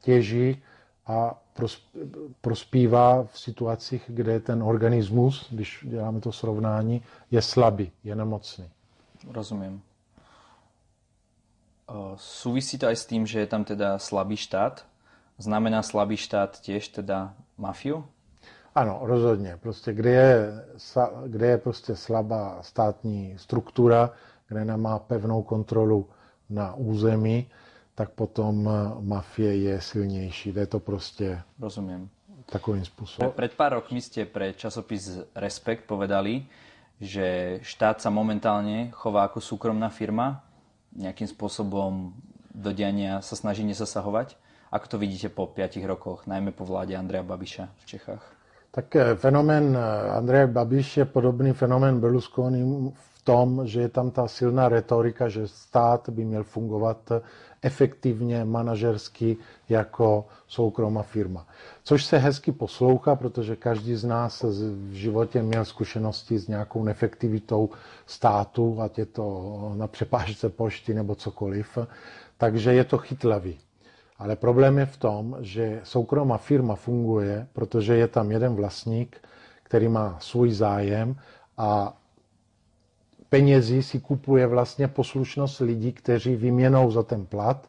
těží 0.00 0.62
a 1.06 1.42
prospívá 2.40 3.24
v 3.24 3.38
situacích, 3.38 4.04
kde 4.06 4.40
ten 4.40 4.62
organismus, 4.62 5.46
když 5.50 5.84
děláme 5.88 6.20
to 6.20 6.32
srovnání, 6.32 7.02
je 7.30 7.42
slabý, 7.42 7.92
je 8.04 8.14
nemocný. 8.14 8.70
Rozumím. 9.30 9.82
Súvisí 12.16 12.78
to 12.78 12.86
aj 12.86 12.96
s 12.96 13.06
tým, 13.06 13.26
že 13.26 13.40
je 13.40 13.46
tam 13.46 13.64
teda 13.64 13.98
slabý 13.98 14.36
štát? 14.36 14.86
Znamená 15.38 15.82
slabý 15.82 16.16
štát 16.16 16.60
těž 16.60 16.88
teda 16.88 17.34
mafiu? 17.58 18.04
Ano, 18.74 18.98
rozhodně. 19.02 19.56
Prostě 19.56 19.92
kde 19.92 20.10
je, 20.10 20.52
kde 21.26 21.46
je 21.46 21.58
prostě 21.58 21.96
slabá 21.96 22.58
státní 22.62 23.34
struktura, 23.38 24.10
kde 24.48 24.64
nemá 24.64 24.98
pevnou 24.98 25.42
kontrolu 25.42 26.08
na 26.50 26.74
území, 26.74 27.46
tak 27.94 28.10
potom 28.10 28.70
mafie 29.00 29.56
je 29.56 29.80
silnější. 29.80 30.54
Je 30.54 30.66
to 30.66 30.80
prostě 30.80 31.42
Rozumím. 31.60 32.10
takovým 32.46 32.84
způsobem. 32.84 33.30
Pred 33.30 33.54
pár 33.54 33.72
rokmi 33.72 34.00
ste 34.00 34.24
pre 34.24 34.54
časopis 34.56 35.20
Respekt 35.34 35.84
povedali, 35.84 36.46
že 37.00 37.58
štát 37.62 38.00
sa 38.00 38.10
momentálne 38.10 38.90
chová 38.90 39.28
ako 39.28 39.38
súkromná 39.42 39.90
firma 39.92 40.42
nejakým 40.96 41.28
spôsobom 41.28 42.16
do 42.54 42.70
diania 42.72 43.20
sa 43.20 43.36
snaží 43.36 43.62
nezasahovať. 43.62 44.34
Ako 44.72 44.86
to 44.86 44.98
vidíte 44.98 45.28
po 45.28 45.46
piatich 45.46 45.84
rokoch, 45.84 46.26
najmä 46.26 46.50
po 46.52 46.64
vládě 46.64 46.96
Andreja 46.96 47.22
Babiša 47.22 47.68
v 47.76 47.86
Čechách? 47.86 48.32
Tak 48.70 48.96
eh, 48.96 49.16
fenomén 49.16 49.76
eh, 49.76 50.10
Andreje 50.10 50.46
Babiš 50.46 50.96
je 50.96 51.04
podobný 51.04 51.52
fenomén 51.52 52.00
Berlusconi 52.00 52.92
v 52.92 53.22
tom, 53.24 53.66
že 53.66 53.80
je 53.80 53.88
tam 53.88 54.10
ta 54.10 54.28
silná 54.28 54.68
retorika, 54.68 55.28
že 55.28 55.48
stát 55.48 56.08
by 56.08 56.24
měl 56.24 56.44
fungovat 56.44 57.12
efektivně, 57.62 58.44
manažersky 58.44 59.36
jako 59.68 60.26
soukromá 60.46 61.02
firma. 61.02 61.46
Což 61.84 62.04
se 62.04 62.18
hezky 62.18 62.52
poslouchá, 62.52 63.16
protože 63.16 63.56
každý 63.56 63.96
z 63.96 64.04
nás 64.04 64.42
v 64.42 64.92
životě 64.92 65.42
měl 65.42 65.64
zkušenosti 65.64 66.38
s 66.38 66.48
nějakou 66.48 66.84
neefektivitou 66.84 67.70
státu, 68.06 68.82
ať 68.82 68.98
je 68.98 69.06
to 69.06 69.24
na 69.76 69.86
přepážce 69.86 70.48
pošty 70.48 70.94
nebo 70.94 71.14
cokoliv. 71.14 71.78
Takže 72.38 72.74
je 72.74 72.84
to 72.84 72.98
chytlavý. 72.98 73.58
Ale 74.18 74.36
problém 74.36 74.78
je 74.78 74.86
v 74.86 74.96
tom, 74.96 75.36
že 75.40 75.80
soukromá 75.84 76.38
firma 76.38 76.74
funguje, 76.74 77.46
protože 77.52 77.96
je 77.96 78.08
tam 78.08 78.30
jeden 78.30 78.54
vlastník, 78.54 79.16
který 79.62 79.88
má 79.88 80.16
svůj 80.20 80.52
zájem 80.52 81.16
a 81.58 81.96
penězí 83.28 83.82
si 83.82 84.00
kupuje 84.00 84.46
vlastně 84.46 84.88
poslušnost 84.88 85.60
lidí, 85.60 85.92
kteří 85.92 86.36
vyměnou 86.36 86.90
za 86.90 87.02
ten 87.02 87.26
plat 87.26 87.68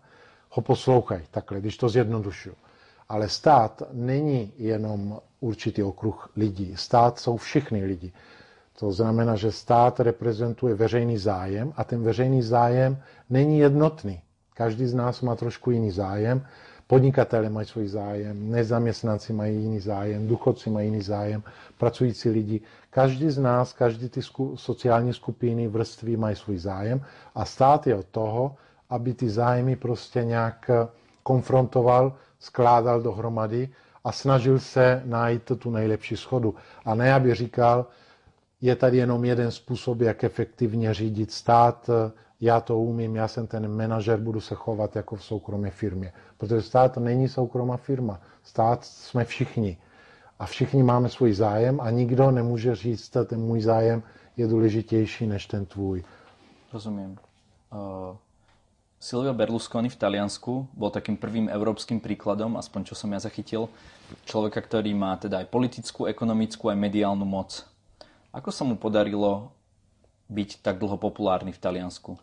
ho 0.50 0.62
poslouchají. 0.62 1.22
Takhle, 1.32 1.60
když 1.60 1.78
to 1.78 1.90
zjednodušuju. 1.90 2.56
Ale 3.10 3.30
stát 3.30 3.84
není 3.92 4.52
jenom 4.58 5.20
určitý 5.40 5.84
okruh 5.84 6.30
lidí. 6.36 6.74
Stát 6.76 7.20
jsou 7.20 7.38
všichni 7.38 7.86
lidi. 7.86 8.12
To 8.80 8.92
znamená, 8.92 9.36
že 9.36 9.52
stát 9.52 10.00
reprezentuje 10.00 10.76
veřejný 10.76 11.18
zájem 11.18 11.74
a 11.76 11.84
ten 11.84 12.04
veřejný 12.04 12.42
zájem 12.42 12.98
není 13.30 13.60
jednotný. 13.60 14.22
Každý 14.60 14.88
z 14.88 14.94
nás 14.94 15.22
má 15.22 15.36
trošku 15.36 15.72
jiný 15.72 15.92
zájem. 15.92 16.44
Podnikatele 16.88 17.50
mají 17.50 17.68
svůj 17.68 17.88
zájem, 17.88 18.52
nezaměstnanci 18.52 19.34
mají 19.34 19.56
jiný 19.62 19.80
zájem, 19.80 20.28
důchodci 20.28 20.70
mají 20.70 20.88
jiný 20.88 21.02
zájem, 21.02 21.44
pracující 21.78 22.30
lidi. 22.30 22.62
Každý 22.90 23.30
z 23.30 23.38
nás, 23.40 23.74
každý 23.74 24.10
ty 24.10 24.22
sociální 24.56 25.14
skupiny, 25.14 25.68
vrstvy 25.68 26.18
mají 26.18 26.36
svůj 26.36 26.58
zájem 26.58 27.02
a 27.36 27.46
stát 27.46 27.88
je 27.88 27.96
od 27.96 28.06
toho, 28.06 28.56
aby 28.90 29.14
ty 29.14 29.30
zájmy 29.30 29.76
prostě 29.76 30.24
nějak 30.24 30.72
konfrontoval, 31.24 32.14
skládal 32.40 33.02
dohromady 33.02 33.70
a 34.04 34.12
snažil 34.12 34.60
se 34.60 35.02
najít 35.06 35.52
tu 35.60 35.72
nejlepší 35.72 36.18
schodu. 36.18 36.56
A 36.86 36.96
ne, 36.96 37.14
aby 37.14 37.36
říkal, 37.36 37.86
je 38.62 38.76
tady 38.76 38.98
jenom 38.98 39.26
jeden 39.26 39.52
způsob, 39.52 40.02
jak 40.02 40.24
efektivně 40.24 40.94
řídit 40.94 41.32
stát, 41.32 41.90
já 42.42 42.62
to 42.62 42.80
umím, 42.80 43.16
já 43.16 43.28
jsem 43.28 43.48
ten 43.48 43.68
manažer, 43.78 44.20
budu 44.20 44.42
se 44.42 44.56
chovat 44.56 44.96
jako 44.96 45.16
v 45.16 45.24
soukromé 45.24 45.70
firmě. 45.70 46.14
Protože 46.38 46.62
stát 46.62 46.98
není 46.98 47.28
soukromá 47.28 47.78
firma. 47.78 48.20
Stát 48.44 48.86
jsme 48.86 49.26
všichni. 49.26 49.78
A 50.40 50.46
všichni 50.46 50.84
máme 50.84 51.10
svůj 51.10 51.34
zájem 51.34 51.82
a 51.82 51.90
nikdo 51.90 52.32
nemůže 52.32 52.76
říct, 52.76 53.14
že 53.14 53.24
ten 53.24 53.42
můj 53.42 53.62
zájem 53.62 54.04
je 54.38 54.48
důležitější 54.48 55.28
než 55.28 55.46
ten 55.46 55.66
tvůj. 55.66 56.04
Rozumím. 56.74 57.18
Uh, 57.74 58.16
Silvio 59.00 59.34
Berlusconi 59.34 59.90
v 59.90 59.96
Taliansku 59.96 60.68
bol 60.76 60.92
takým 60.92 61.16
prvým 61.16 61.48
európskym 61.48 62.04
príkladom, 62.04 62.60
aspoň 62.60 62.84
čo 62.84 62.96
som 63.00 63.08
ja 63.16 63.20
zachytil, 63.24 63.72
človeka, 64.28 64.60
ktorý 64.60 64.92
má 64.92 65.16
teda 65.16 65.40
aj 65.40 65.48
politickú, 65.48 66.04
ekonomickú, 66.04 66.68
aj 66.68 66.76
mediálnu 66.76 67.24
moc. 67.24 67.64
Ako 68.36 68.52
sa 68.52 68.68
mu 68.68 68.76
podarilo 68.76 69.56
byť 70.28 70.60
tak 70.60 70.84
dlho 70.84 71.00
populárny 71.00 71.56
v 71.56 71.64
Taliansku? 71.64 72.20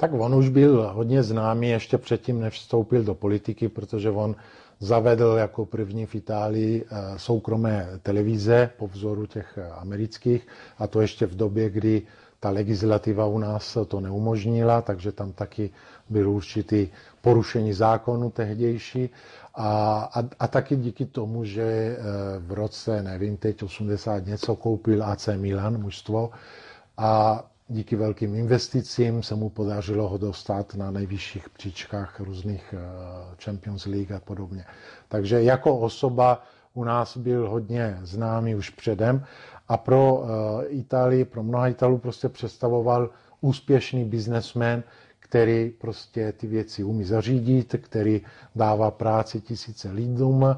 Tak 0.00 0.12
on 0.12 0.34
už 0.34 0.48
byl 0.48 0.90
hodně 0.94 1.22
známý 1.22 1.68
ještě 1.70 1.98
předtím, 1.98 2.40
než 2.40 2.54
vstoupil 2.54 3.02
do 3.04 3.14
politiky, 3.14 3.68
protože 3.68 4.10
on 4.10 4.36
zavedl 4.80 5.34
jako 5.38 5.66
první 5.66 6.06
v 6.06 6.14
Itálii 6.14 6.84
eh, 6.84 7.18
soukromé 7.18 7.88
televize 8.02 8.70
po 8.78 8.86
vzoru 8.88 9.26
těch 9.26 9.58
eh, 9.58 9.70
amerických 9.70 10.46
a 10.78 10.86
to 10.86 11.00
ještě 11.00 11.26
v 11.26 11.36
době, 11.36 11.70
kdy 11.70 12.02
ta 12.40 12.50
legislativa 12.50 13.26
u 13.26 13.38
nás 13.38 13.78
to 13.88 14.00
neumožnila, 14.00 14.82
takže 14.82 15.12
tam 15.12 15.32
taky 15.32 15.70
byl 16.08 16.30
určitý 16.30 16.88
porušení 17.20 17.72
zákonu 17.72 18.30
tehdější. 18.30 19.10
A, 19.54 19.70
a, 20.14 20.22
a 20.38 20.48
taky 20.48 20.76
díky 20.76 21.06
tomu, 21.06 21.44
že 21.44 21.62
eh, 21.62 21.96
v 22.38 22.52
roce, 22.52 23.02
nevím, 23.02 23.36
teď 23.36 23.62
80 23.62 24.26
něco 24.26 24.56
koupil 24.56 25.04
AC 25.04 25.28
Milan, 25.36 25.82
mužstvo, 25.82 26.30
a 26.96 27.44
díky 27.72 27.96
velkým 27.96 28.34
investicím 28.34 29.22
se 29.22 29.34
mu 29.34 29.48
podařilo 29.50 30.08
ho 30.08 30.18
dostat 30.18 30.74
na 30.74 30.90
nejvyšších 30.90 31.48
příčkách 31.50 32.20
různých 32.20 32.74
eh, 32.78 32.80
Champions 33.44 33.86
League 33.86 34.12
a 34.12 34.20
podobně. 34.20 34.64
Takže 35.08 35.42
jako 35.42 35.78
osoba 35.78 36.42
u 36.74 36.84
nás 36.84 37.16
byl 37.16 37.48
hodně 37.50 37.98
známý 38.02 38.54
už 38.54 38.70
předem 38.70 39.24
a 39.68 39.76
pro 39.76 40.24
eh, 40.24 40.66
Itálii, 40.66 41.24
pro 41.24 41.42
mnoha 41.42 41.68
Italů 41.68 41.98
prostě 41.98 42.28
představoval 42.28 43.10
úspěšný 43.40 44.04
biznesmen, 44.04 44.82
který 45.20 45.70
prostě 45.70 46.32
ty 46.32 46.46
věci 46.46 46.84
umí 46.84 47.04
zařídit, 47.04 47.74
který 47.80 48.20
dává 48.56 48.90
práci 48.90 49.40
tisíce 49.40 49.90
lidům, 49.90 50.56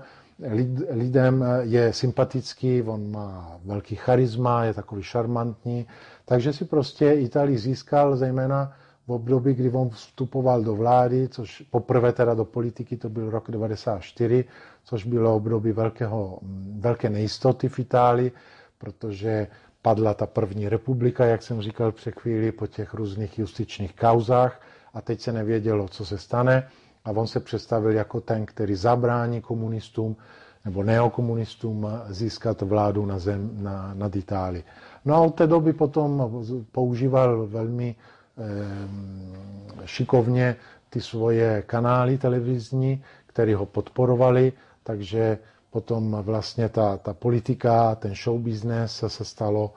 lidem 0.90 1.44
je 1.60 1.92
sympatický, 1.92 2.82
on 2.82 3.10
má 3.10 3.58
velký 3.64 3.96
charisma, 3.96 4.64
je 4.64 4.74
takový 4.74 5.02
šarmantní, 5.02 5.86
takže 6.24 6.52
si 6.52 6.64
prostě 6.64 7.12
Itálii 7.12 7.58
získal 7.58 8.16
zejména 8.16 8.72
v 9.06 9.12
období, 9.12 9.54
kdy 9.54 9.70
on 9.70 9.90
vstupoval 9.90 10.62
do 10.62 10.74
vlády, 10.76 11.28
což 11.28 11.62
poprvé 11.70 12.12
teda 12.12 12.34
do 12.34 12.44
politiky, 12.44 12.96
to 12.96 13.08
byl 13.08 13.30
rok 13.30 13.50
94, 13.50 14.44
což 14.84 15.04
bylo 15.06 15.36
období 15.36 15.72
velkého, 15.72 16.38
velké 16.78 17.10
nejistoty 17.10 17.68
v 17.68 17.78
Itálii, 17.78 18.32
protože 18.78 19.46
padla 19.82 20.14
ta 20.14 20.26
první 20.26 20.68
republika, 20.68 21.24
jak 21.24 21.42
jsem 21.42 21.62
říkal 21.62 21.92
před 21.92 22.20
chvíli, 22.20 22.52
po 22.52 22.66
těch 22.66 22.94
různých 22.94 23.38
justičních 23.38 23.96
kauzách 23.96 24.60
a 24.94 25.00
teď 25.00 25.20
se 25.20 25.32
nevědělo, 25.32 25.88
co 25.88 26.04
se 26.04 26.18
stane 26.18 26.68
a 27.04 27.10
on 27.10 27.26
se 27.26 27.40
představil 27.40 27.92
jako 27.92 28.20
ten, 28.20 28.46
který 28.46 28.74
zabrání 28.74 29.40
komunistům 29.40 30.16
nebo 30.64 30.82
neokomunistům 30.82 31.86
získat 32.08 32.62
vládu 32.62 33.06
na 33.06 33.18
zem, 33.18 33.50
na, 33.62 33.94
nad 33.94 34.16
Itálii. 34.16 34.64
No 35.04 35.14
a 35.14 35.20
od 35.20 35.34
té 35.34 35.46
doby 35.46 35.72
potom 35.72 36.30
používal 36.72 37.46
velmi 37.46 37.94
eh, 38.38 39.86
šikovně 39.86 40.56
ty 40.90 41.00
svoje 41.00 41.62
kanály 41.62 42.18
televizní, 42.18 43.02
které 43.26 43.56
ho 43.56 43.66
podporovali, 43.66 44.52
takže 44.82 45.38
potom 45.70 46.16
vlastně 46.22 46.68
ta, 46.68 46.96
ta 46.96 47.14
politika, 47.14 47.94
ten 47.94 48.14
show 48.14 48.40
business 48.40 49.04
se 49.06 49.24
stalo 49.24 49.74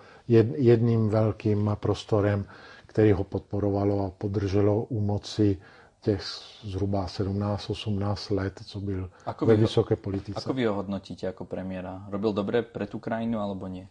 jedným 0.57 1.09
velkým 1.09 1.71
prostorem, 1.79 2.45
který 2.87 3.11
ho 3.11 3.23
podporovalo 3.23 4.05
a 4.05 4.09
podrželo 4.09 4.83
u 4.83 4.99
moci 5.01 5.57
těch 6.05 6.21
zhruba 6.63 7.05
17-18 7.05 8.35
let, 8.35 8.53
co 8.65 8.79
byl 8.79 9.09
ako 9.25 9.45
ve 9.45 9.55
vysoké 9.55 9.95
politice. 9.95 10.37
Ako 10.37 10.53
vy 10.53 10.65
ho 10.65 10.73
hodnotíte 10.73 11.25
jako 11.25 11.45
premiéra? 11.45 12.05
Robil 12.09 12.33
dobře 12.33 12.61
pre 12.61 12.85
tu 12.85 12.99
krajinu, 12.99 13.39
alebo 13.39 13.67
nie? 13.67 13.89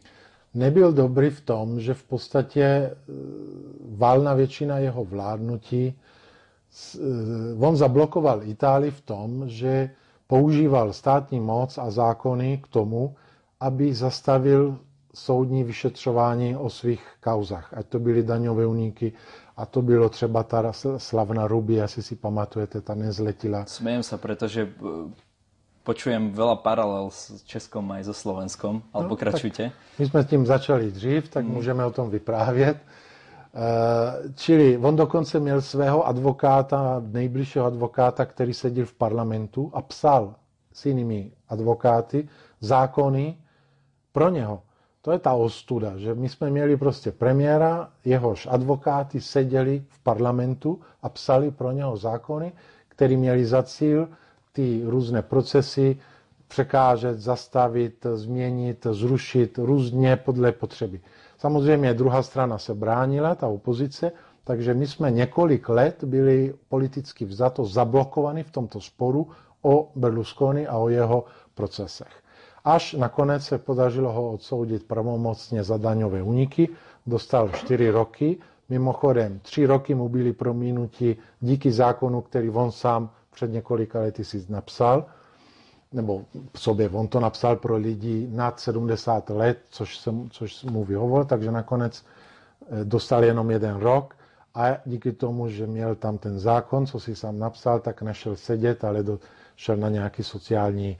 Nebyl 0.54 0.92
dobrý 0.92 1.30
v 1.30 1.40
tom, 1.40 1.80
že 1.80 1.94
v 1.94 2.02
podstatě 2.02 2.62
e, 2.62 2.94
válna 3.98 4.34
většina 4.34 4.78
jeho 4.78 5.04
vládnutí, 5.04 5.84
e, 5.90 5.94
on 7.58 7.76
zablokoval 7.76 8.42
Itálii 8.46 8.90
v 8.90 9.00
tom, 9.00 9.48
že 9.50 9.90
používal 10.26 10.92
státní 10.92 11.40
moc 11.40 11.78
a 11.78 11.90
zákony 11.90 12.62
k 12.62 12.66
tomu, 12.68 13.14
aby 13.60 13.94
zastavil 13.94 14.78
soudní 15.14 15.64
vyšetřování 15.64 16.56
o 16.56 16.70
svých 16.70 17.02
kauzách. 17.20 17.74
Ať 17.74 17.86
to 17.86 17.98
byly 17.98 18.22
daňové 18.22 18.66
uniky, 18.66 19.12
a 19.56 19.66
to 19.66 19.82
bylo 19.82 20.08
třeba 20.08 20.42
ta 20.42 20.72
slavná 20.96 21.46
Ruby, 21.46 21.82
asi 21.82 22.02
si 22.02 22.16
pamatujete, 22.16 22.80
ta 22.80 22.94
nezletila. 22.94 23.64
Smějem 23.66 24.02
se, 24.02 24.18
protože 24.18 24.62
e, 24.62 24.68
počujem 25.84 26.32
veľa 26.32 26.56
paralel 26.64 27.10
s 27.12 27.44
Českom 27.44 27.92
aj 27.92 28.04
so 28.10 28.14
Slovenskom, 28.16 28.82
ale 28.92 29.04
no, 29.04 29.08
pokračujte. 29.08 29.70
My 29.98 30.06
jsme 30.06 30.22
s 30.22 30.26
tím 30.26 30.46
začali 30.46 30.90
dřív, 30.90 31.28
tak 31.28 31.44
mm. 31.44 31.50
můžeme 31.50 31.84
o 31.84 31.90
tom 31.90 32.10
vyprávět. 32.10 32.76
E, 32.76 32.82
čili 34.34 34.78
on 34.78 34.96
dokonce 34.96 35.40
měl 35.40 35.62
svého 35.62 36.06
advokáta, 36.06 37.02
nejbližšího 37.06 37.64
advokáta, 37.64 38.26
který 38.26 38.54
seděl 38.54 38.86
v 38.86 38.94
parlamentu 38.94 39.70
a 39.74 39.82
psal 39.82 40.34
s 40.72 40.86
jinými 40.86 41.30
advokáty 41.48 42.28
zákony 42.60 43.36
pro 44.12 44.28
něho. 44.30 44.62
To 45.04 45.12
je 45.12 45.18
ta 45.18 45.32
ostuda, 45.32 45.96
že 45.98 46.14
my 46.14 46.28
jsme 46.28 46.50
měli 46.50 46.76
prostě 46.76 47.12
premiéra, 47.12 47.88
jehož 48.04 48.48
advokáty 48.50 49.20
seděli 49.20 49.84
v 49.88 49.98
parlamentu 50.02 50.80
a 51.02 51.08
psali 51.08 51.50
pro 51.50 51.72
něho 51.72 51.96
zákony, 51.96 52.52
které 52.88 53.16
měli 53.16 53.46
za 53.46 53.62
cíl 53.62 54.08
ty 54.52 54.82
různé 54.84 55.22
procesy 55.22 55.96
překážet, 56.48 57.18
zastavit, 57.20 58.06
změnit, 58.14 58.86
zrušit 58.90 59.58
různě 59.58 60.16
podle 60.16 60.52
potřeby. 60.52 61.00
Samozřejmě 61.38 61.94
druhá 61.94 62.22
strana 62.22 62.58
se 62.58 62.74
bránila, 62.74 63.34
ta 63.34 63.46
opozice, 63.46 64.12
Takže 64.44 64.74
my 64.74 64.86
jsme 64.86 65.10
několik 65.10 65.68
let 65.68 66.04
byli 66.04 66.54
politicky 66.68 67.24
vzato 67.24 67.64
zablokovaní 67.64 68.42
v 68.42 68.50
tomto 68.50 68.80
sporu 68.80 69.28
o 69.62 69.90
Berlusconi 69.96 70.66
a 70.66 70.76
o 70.78 70.88
jeho 70.88 71.24
procesech. 71.54 72.23
Až 72.64 72.92
nakonec 72.92 73.44
se 73.44 73.58
podařilo 73.58 74.12
ho 74.12 74.32
odsoudit 74.32 74.86
pravomocně 74.86 75.64
za 75.64 75.76
daňové 75.76 76.22
uniky, 76.22 76.68
dostal 77.06 77.48
4 77.48 77.90
roky, 77.90 78.38
mimochodem 78.68 79.38
3 79.42 79.66
roky 79.66 79.94
mu 79.94 80.08
byly 80.08 80.32
promínuti 80.32 81.16
díky 81.40 81.72
zákonu, 81.72 82.20
který 82.20 82.50
on 82.50 82.72
sám 82.72 83.10
před 83.30 83.50
několika 83.50 84.00
lety 84.00 84.24
si 84.24 84.46
napsal, 84.48 85.04
nebo 85.92 86.24
v 86.52 86.60
sobě, 86.60 86.88
on 86.88 87.08
to 87.08 87.20
napsal 87.20 87.56
pro 87.56 87.76
lidi 87.76 88.28
nad 88.30 88.60
70 88.60 89.30
let, 89.30 89.58
což, 89.70 89.98
se, 89.98 90.10
což 90.30 90.64
mu 90.64 90.84
vyhovoval, 90.84 91.24
takže 91.24 91.50
nakonec 91.50 92.04
eh, 92.70 92.84
dostal 92.84 93.24
jenom 93.24 93.50
jeden 93.50 93.76
rok. 93.76 94.14
A 94.54 94.66
díky 94.86 95.12
tomu, 95.12 95.48
že 95.48 95.66
měl 95.66 95.94
tam 95.94 96.18
ten 96.18 96.38
zákon, 96.38 96.86
co 96.86 97.00
si 97.00 97.16
sám 97.16 97.38
napsal, 97.38 97.80
tak 97.80 98.02
nešel 98.02 98.36
sedět, 98.36 98.84
ale 98.84 99.02
do, 99.02 99.18
šel 99.56 99.76
na 99.76 99.88
nějaký 99.88 100.22
sociální 100.22 100.98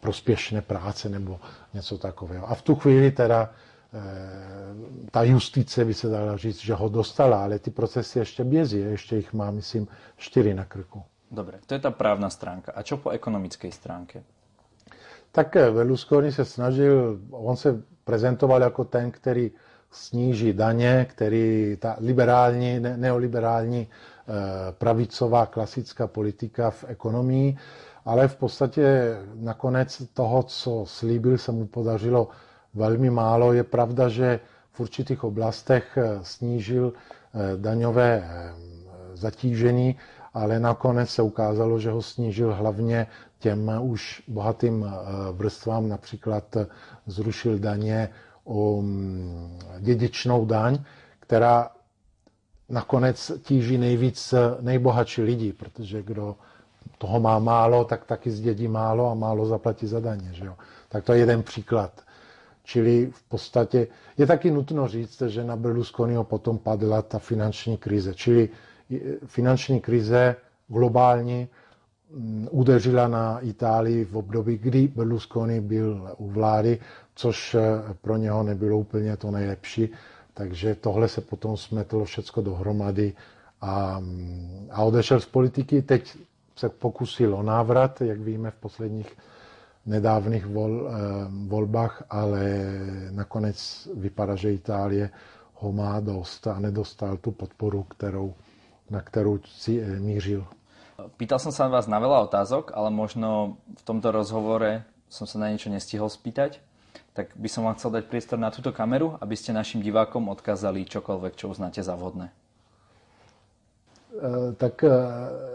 prospěšné 0.00 0.62
práce 0.62 1.08
nebo 1.08 1.40
něco 1.74 1.98
takového. 1.98 2.50
A 2.50 2.54
v 2.54 2.62
tu 2.62 2.74
chvíli 2.74 3.10
teda 3.10 3.50
e, 3.94 5.10
ta 5.10 5.22
justice 5.22 5.84
by 5.84 5.94
se 5.94 6.08
dala 6.08 6.36
říct, 6.36 6.60
že 6.60 6.74
ho 6.74 6.88
dostala, 6.88 7.42
ale 7.42 7.58
ty 7.58 7.70
procesy 7.70 8.18
ještě 8.18 8.44
běží, 8.44 8.78
ještě 8.78 9.16
jich 9.16 9.32
má, 9.32 9.50
myslím, 9.50 9.88
čtyři 10.16 10.54
na 10.54 10.64
krku. 10.64 11.02
Dobre, 11.30 11.58
to 11.66 11.74
je 11.74 11.80
ta 11.80 11.90
právna 11.90 12.30
stránka. 12.30 12.72
A 12.72 12.82
čo 12.82 12.96
po 12.96 13.10
ekonomické 13.10 13.70
stránke? 13.72 14.22
Tak 15.32 15.56
Berlusconi 15.56 16.32
se 16.32 16.44
snažil, 16.44 17.20
on 17.30 17.56
se 17.56 17.82
prezentoval 18.04 18.62
jako 18.62 18.84
ten, 18.84 19.10
který 19.10 19.50
sníží 19.90 20.52
daně, 20.52 21.06
který 21.10 21.76
ta 21.80 21.96
liberální, 22.00 22.80
neoliberální 22.80 23.86
eh, 23.88 24.32
pravicová 24.72 25.46
klasická 25.46 26.06
politika 26.06 26.70
v 26.70 26.84
ekonomii, 26.88 27.56
ale 28.04 28.28
v 28.28 28.36
podstatě 28.36 29.16
nakonec 29.34 30.02
toho, 30.14 30.42
co 30.42 30.84
slíbil, 30.86 31.38
se 31.38 31.52
mu 31.52 31.66
podařilo 31.66 32.28
velmi 32.74 33.10
málo. 33.10 33.52
Je 33.52 33.64
pravda, 33.64 34.08
že 34.08 34.40
v 34.72 34.80
určitých 34.80 35.24
oblastech 35.24 35.98
eh, 35.98 36.18
snížil 36.22 36.92
eh, 36.92 37.56
daňové 37.56 38.24
zatížení, 39.14 39.96
ale 40.34 40.60
nakonec 40.60 41.10
se 41.10 41.22
ukázalo, 41.22 41.78
že 41.78 41.90
ho 41.90 42.02
snížil 42.02 42.54
hlavně 42.54 43.06
těm 43.38 43.70
už 43.82 44.22
bohatým 44.28 44.86
vrstvám, 45.32 45.88
například 45.88 46.56
zrušil 47.06 47.58
daně 47.58 48.08
o 48.44 48.82
mm, 48.82 49.58
dědičnou 49.80 50.44
daň, 50.46 50.78
která 51.20 51.70
nakonec 52.68 53.32
tíží 53.42 53.78
nejvíc 53.78 54.34
nejbohatší 54.60 55.22
lidi, 55.22 55.52
protože 55.52 56.02
kdo 56.02 56.36
toho 57.00 57.20
má 57.20 57.38
málo, 57.38 57.84
tak 57.84 58.04
taky 58.04 58.30
zdědí 58.30 58.68
málo 58.68 59.10
a 59.10 59.14
málo 59.14 59.46
zaplatí 59.46 59.86
za 59.86 60.00
daně. 60.00 60.28
Že 60.32 60.44
jo? 60.44 60.54
Tak 60.88 61.04
to 61.04 61.12
je 61.12 61.18
jeden 61.18 61.42
příklad. 61.42 61.92
Čili 62.64 63.10
v 63.12 63.22
podstatě 63.22 63.86
je 64.18 64.26
taky 64.26 64.50
nutno 64.50 64.88
říct, 64.88 65.22
že 65.26 65.44
na 65.44 65.56
Berlusconiho 65.56 66.24
potom 66.24 66.58
padla 66.58 67.02
ta 67.02 67.18
finanční 67.18 67.76
krize. 67.76 68.14
Čili 68.14 68.48
finanční 69.26 69.80
krize 69.80 70.36
globální 70.68 71.48
mm, 72.14 72.48
udeřila 72.50 73.08
na 73.08 73.38
Itálii 73.40 74.04
v 74.04 74.16
období, 74.16 74.58
kdy 74.58 74.88
Berlusconi 74.88 75.60
byl 75.60 76.14
u 76.18 76.30
vlády 76.30 76.78
což 77.20 77.54
eh, 77.54 77.60
pro 78.02 78.16
něho 78.16 78.42
nebylo 78.42 78.78
úplně 78.78 79.16
to 79.16 79.30
nejlepší. 79.30 79.88
Takže 80.34 80.74
tohle 80.74 81.08
se 81.08 81.20
potom 81.20 81.56
smetlo 81.56 82.04
všecko 82.04 82.40
dohromady 82.40 83.12
a, 83.60 84.00
mm, 84.00 84.68
a 84.72 84.82
odešel 84.82 85.20
z 85.20 85.26
politiky. 85.26 85.82
Teď 85.82 86.16
se 86.60 86.68
pokusil 86.68 87.34
o 87.34 87.42
návrat, 87.42 88.00
jak 88.00 88.20
víme 88.20 88.50
v 88.50 88.60
posledních 88.60 89.08
nedávných 89.86 90.46
vol, 90.46 90.74
eh, 90.84 90.92
volbách, 91.48 92.04
ale 92.10 92.40
nakonec 93.10 93.56
vypadá, 93.96 94.36
že 94.36 94.52
Itálie 94.52 95.10
ho 95.64 95.72
má 95.72 96.00
dost 96.00 96.46
a 96.46 96.60
nedostal 96.60 97.16
tu 97.16 97.32
podporu, 97.32 97.82
kterou, 97.82 98.34
na 98.90 99.00
kterou 99.00 99.40
si 99.44 99.80
eh, 99.80 100.00
mířil. 100.00 100.44
Pýtal 101.16 101.40
som 101.40 101.48
sa 101.48 101.64
vás 101.64 101.88
na 101.88 101.96
veľa 101.96 102.28
otázok, 102.28 102.76
ale 102.76 102.92
možno 102.92 103.56
v 103.72 103.82
tomto 103.88 104.12
rozhovore 104.12 104.84
som 105.08 105.24
sa 105.24 105.40
na 105.40 105.48
niečo 105.48 105.72
nestihol 105.72 106.12
spýtať 106.12 106.60
tak 107.10 107.34
by 107.34 107.48
som 107.50 107.66
vám 107.66 107.74
chcel 107.74 107.90
dať 107.90 108.04
priestor 108.06 108.38
na 108.38 108.54
túto 108.54 108.70
kameru, 108.70 109.18
aby 109.18 109.34
ste 109.34 109.50
našim 109.50 109.82
divákom 109.82 110.30
odkázali 110.30 110.86
čokoľvek, 110.86 111.34
čo 111.34 111.50
uznáte 111.50 111.82
za 111.82 111.98
vhodné. 111.98 112.30
Eh, 114.18 114.52
tak 114.56 114.84
eh, 114.84 114.90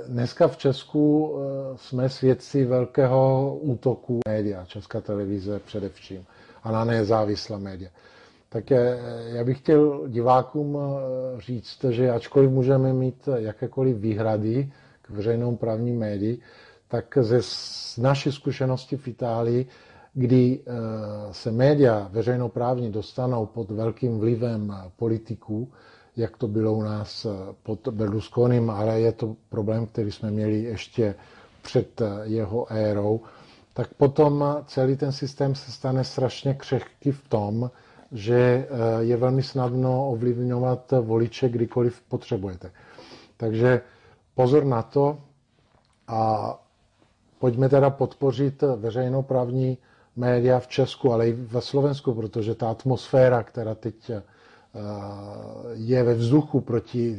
dneska 0.07 0.47
v 0.47 0.57
Česku 0.57 1.35
eh, 1.35 1.77
jsme 1.77 2.09
svědci 2.09 2.65
velkého 2.65 3.55
útoku 3.61 4.19
média, 4.27 4.65
Česká 4.65 5.01
televize 5.01 5.59
především, 5.59 6.25
a 6.63 6.71
na 6.71 6.83
nezávislá 6.85 7.57
média. 7.57 7.89
Tak 8.49 8.69
já 9.27 9.43
bych 9.43 9.57
chtěl 9.57 10.03
divákům 10.07 10.77
říct, 11.37 11.83
že 11.89 12.11
ačkoliv 12.11 12.49
můžeme 12.51 12.93
mít 12.93 13.29
jakékoliv 13.35 13.97
výhrady 13.97 14.71
k 15.01 15.09
veřejnou 15.09 15.55
právní 15.55 15.91
médii, 15.93 16.39
tak 16.87 17.17
ze 17.21 17.39
naší 18.01 18.31
zkušenosti 18.31 18.97
v 18.97 19.07
Itálii 19.07 19.65
kdy 20.17 20.59
se 21.31 21.51
média 21.51 22.07
veřejnoprávní 22.11 22.91
dostanou 22.91 23.45
pod 23.45 23.71
velkým 23.71 24.19
vlivem 24.19 24.75
politiků, 24.95 25.71
jak 26.17 26.37
to 26.37 26.47
bylo 26.47 26.73
u 26.73 26.81
nás 26.81 27.25
eh, 27.25 27.29
pod 27.63 27.87
Berlusconim, 27.87 28.69
ale 28.69 28.99
je 28.99 29.11
to 29.11 29.35
problém, 29.49 29.85
který 29.87 30.11
jsme 30.11 30.31
měli 30.31 30.63
ještě 30.63 31.15
před 31.61 32.01
eh, 32.01 32.05
jeho 32.23 32.71
érou, 32.71 33.21
tak 33.73 33.93
potom 33.93 34.45
celý 34.67 34.95
ten 34.97 35.11
systém 35.11 35.55
se 35.55 35.71
stane 35.71 36.03
strašně 36.03 36.53
křehký 36.53 37.11
v 37.11 37.27
tom, 37.29 37.71
že 38.11 38.67
je 38.99 39.17
velmi 39.17 39.43
snadno 39.43 40.09
ovlivňovat 40.09 40.93
voliče, 41.01 41.49
kdykoliv 41.49 42.01
potřebujete. 42.09 42.71
Takže 43.37 43.81
pozor 44.35 44.63
na 44.65 44.81
to 44.81 45.17
a 46.07 46.53
pojďme 47.39 47.69
teda 47.69 47.89
podpořit 47.89 48.63
veřejnoprávní 48.75 49.77
média 50.15 50.59
v 50.59 50.67
Česku, 50.67 51.13
ale 51.13 51.29
i 51.29 51.31
ve 51.33 51.61
Slovensku, 51.61 52.13
protože 52.13 52.55
ta 52.55 52.69
atmosféra, 52.71 53.43
která 53.43 53.75
teď 53.75 54.09
eh, 54.09 54.23
je 55.73 56.03
ve 56.03 56.13
vzduchu 56.13 56.61
proti, 56.61 57.17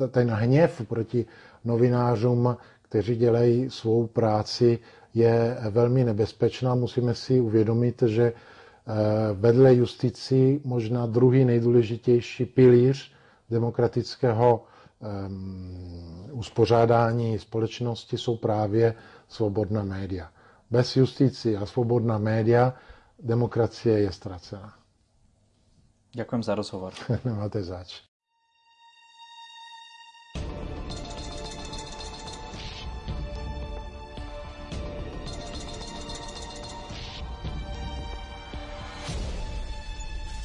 eh, 0.00 0.08
ten 0.08 0.30
hněv 0.30 0.82
proti 0.88 1.26
novinářům, 1.64 2.56
kteří 2.82 3.16
dělají 3.16 3.70
svou 3.70 4.06
práci, 4.06 4.78
je 5.14 5.56
velmi 5.70 6.04
nebezpečná. 6.04 6.74
Musíme 6.74 7.14
si 7.14 7.40
uvědomit, 7.40 8.02
že 8.06 8.22
eh, 8.32 8.92
vedle 9.34 9.74
justici 9.74 10.60
možná 10.64 11.06
druhý 11.06 11.44
nejdůležitější 11.44 12.44
pilíř 12.46 13.12
demokratického 13.50 14.64
uspořádání 16.32 17.38
společnosti 17.38 18.18
jsou 18.18 18.36
právě 18.36 18.94
svobodná 19.28 19.82
média. 19.82 20.30
Bez 20.70 20.96
justici 20.96 21.56
a 21.56 21.66
svobodná 21.66 22.18
média 22.18 22.74
demokracie 23.22 23.98
je 23.98 24.12
ztracená. 24.12 24.77
Ďakujem 26.16 26.42
za 26.42 26.54
rozhovor. 26.54 26.92
Nemáte 27.28 27.60
zač. 27.62 28.07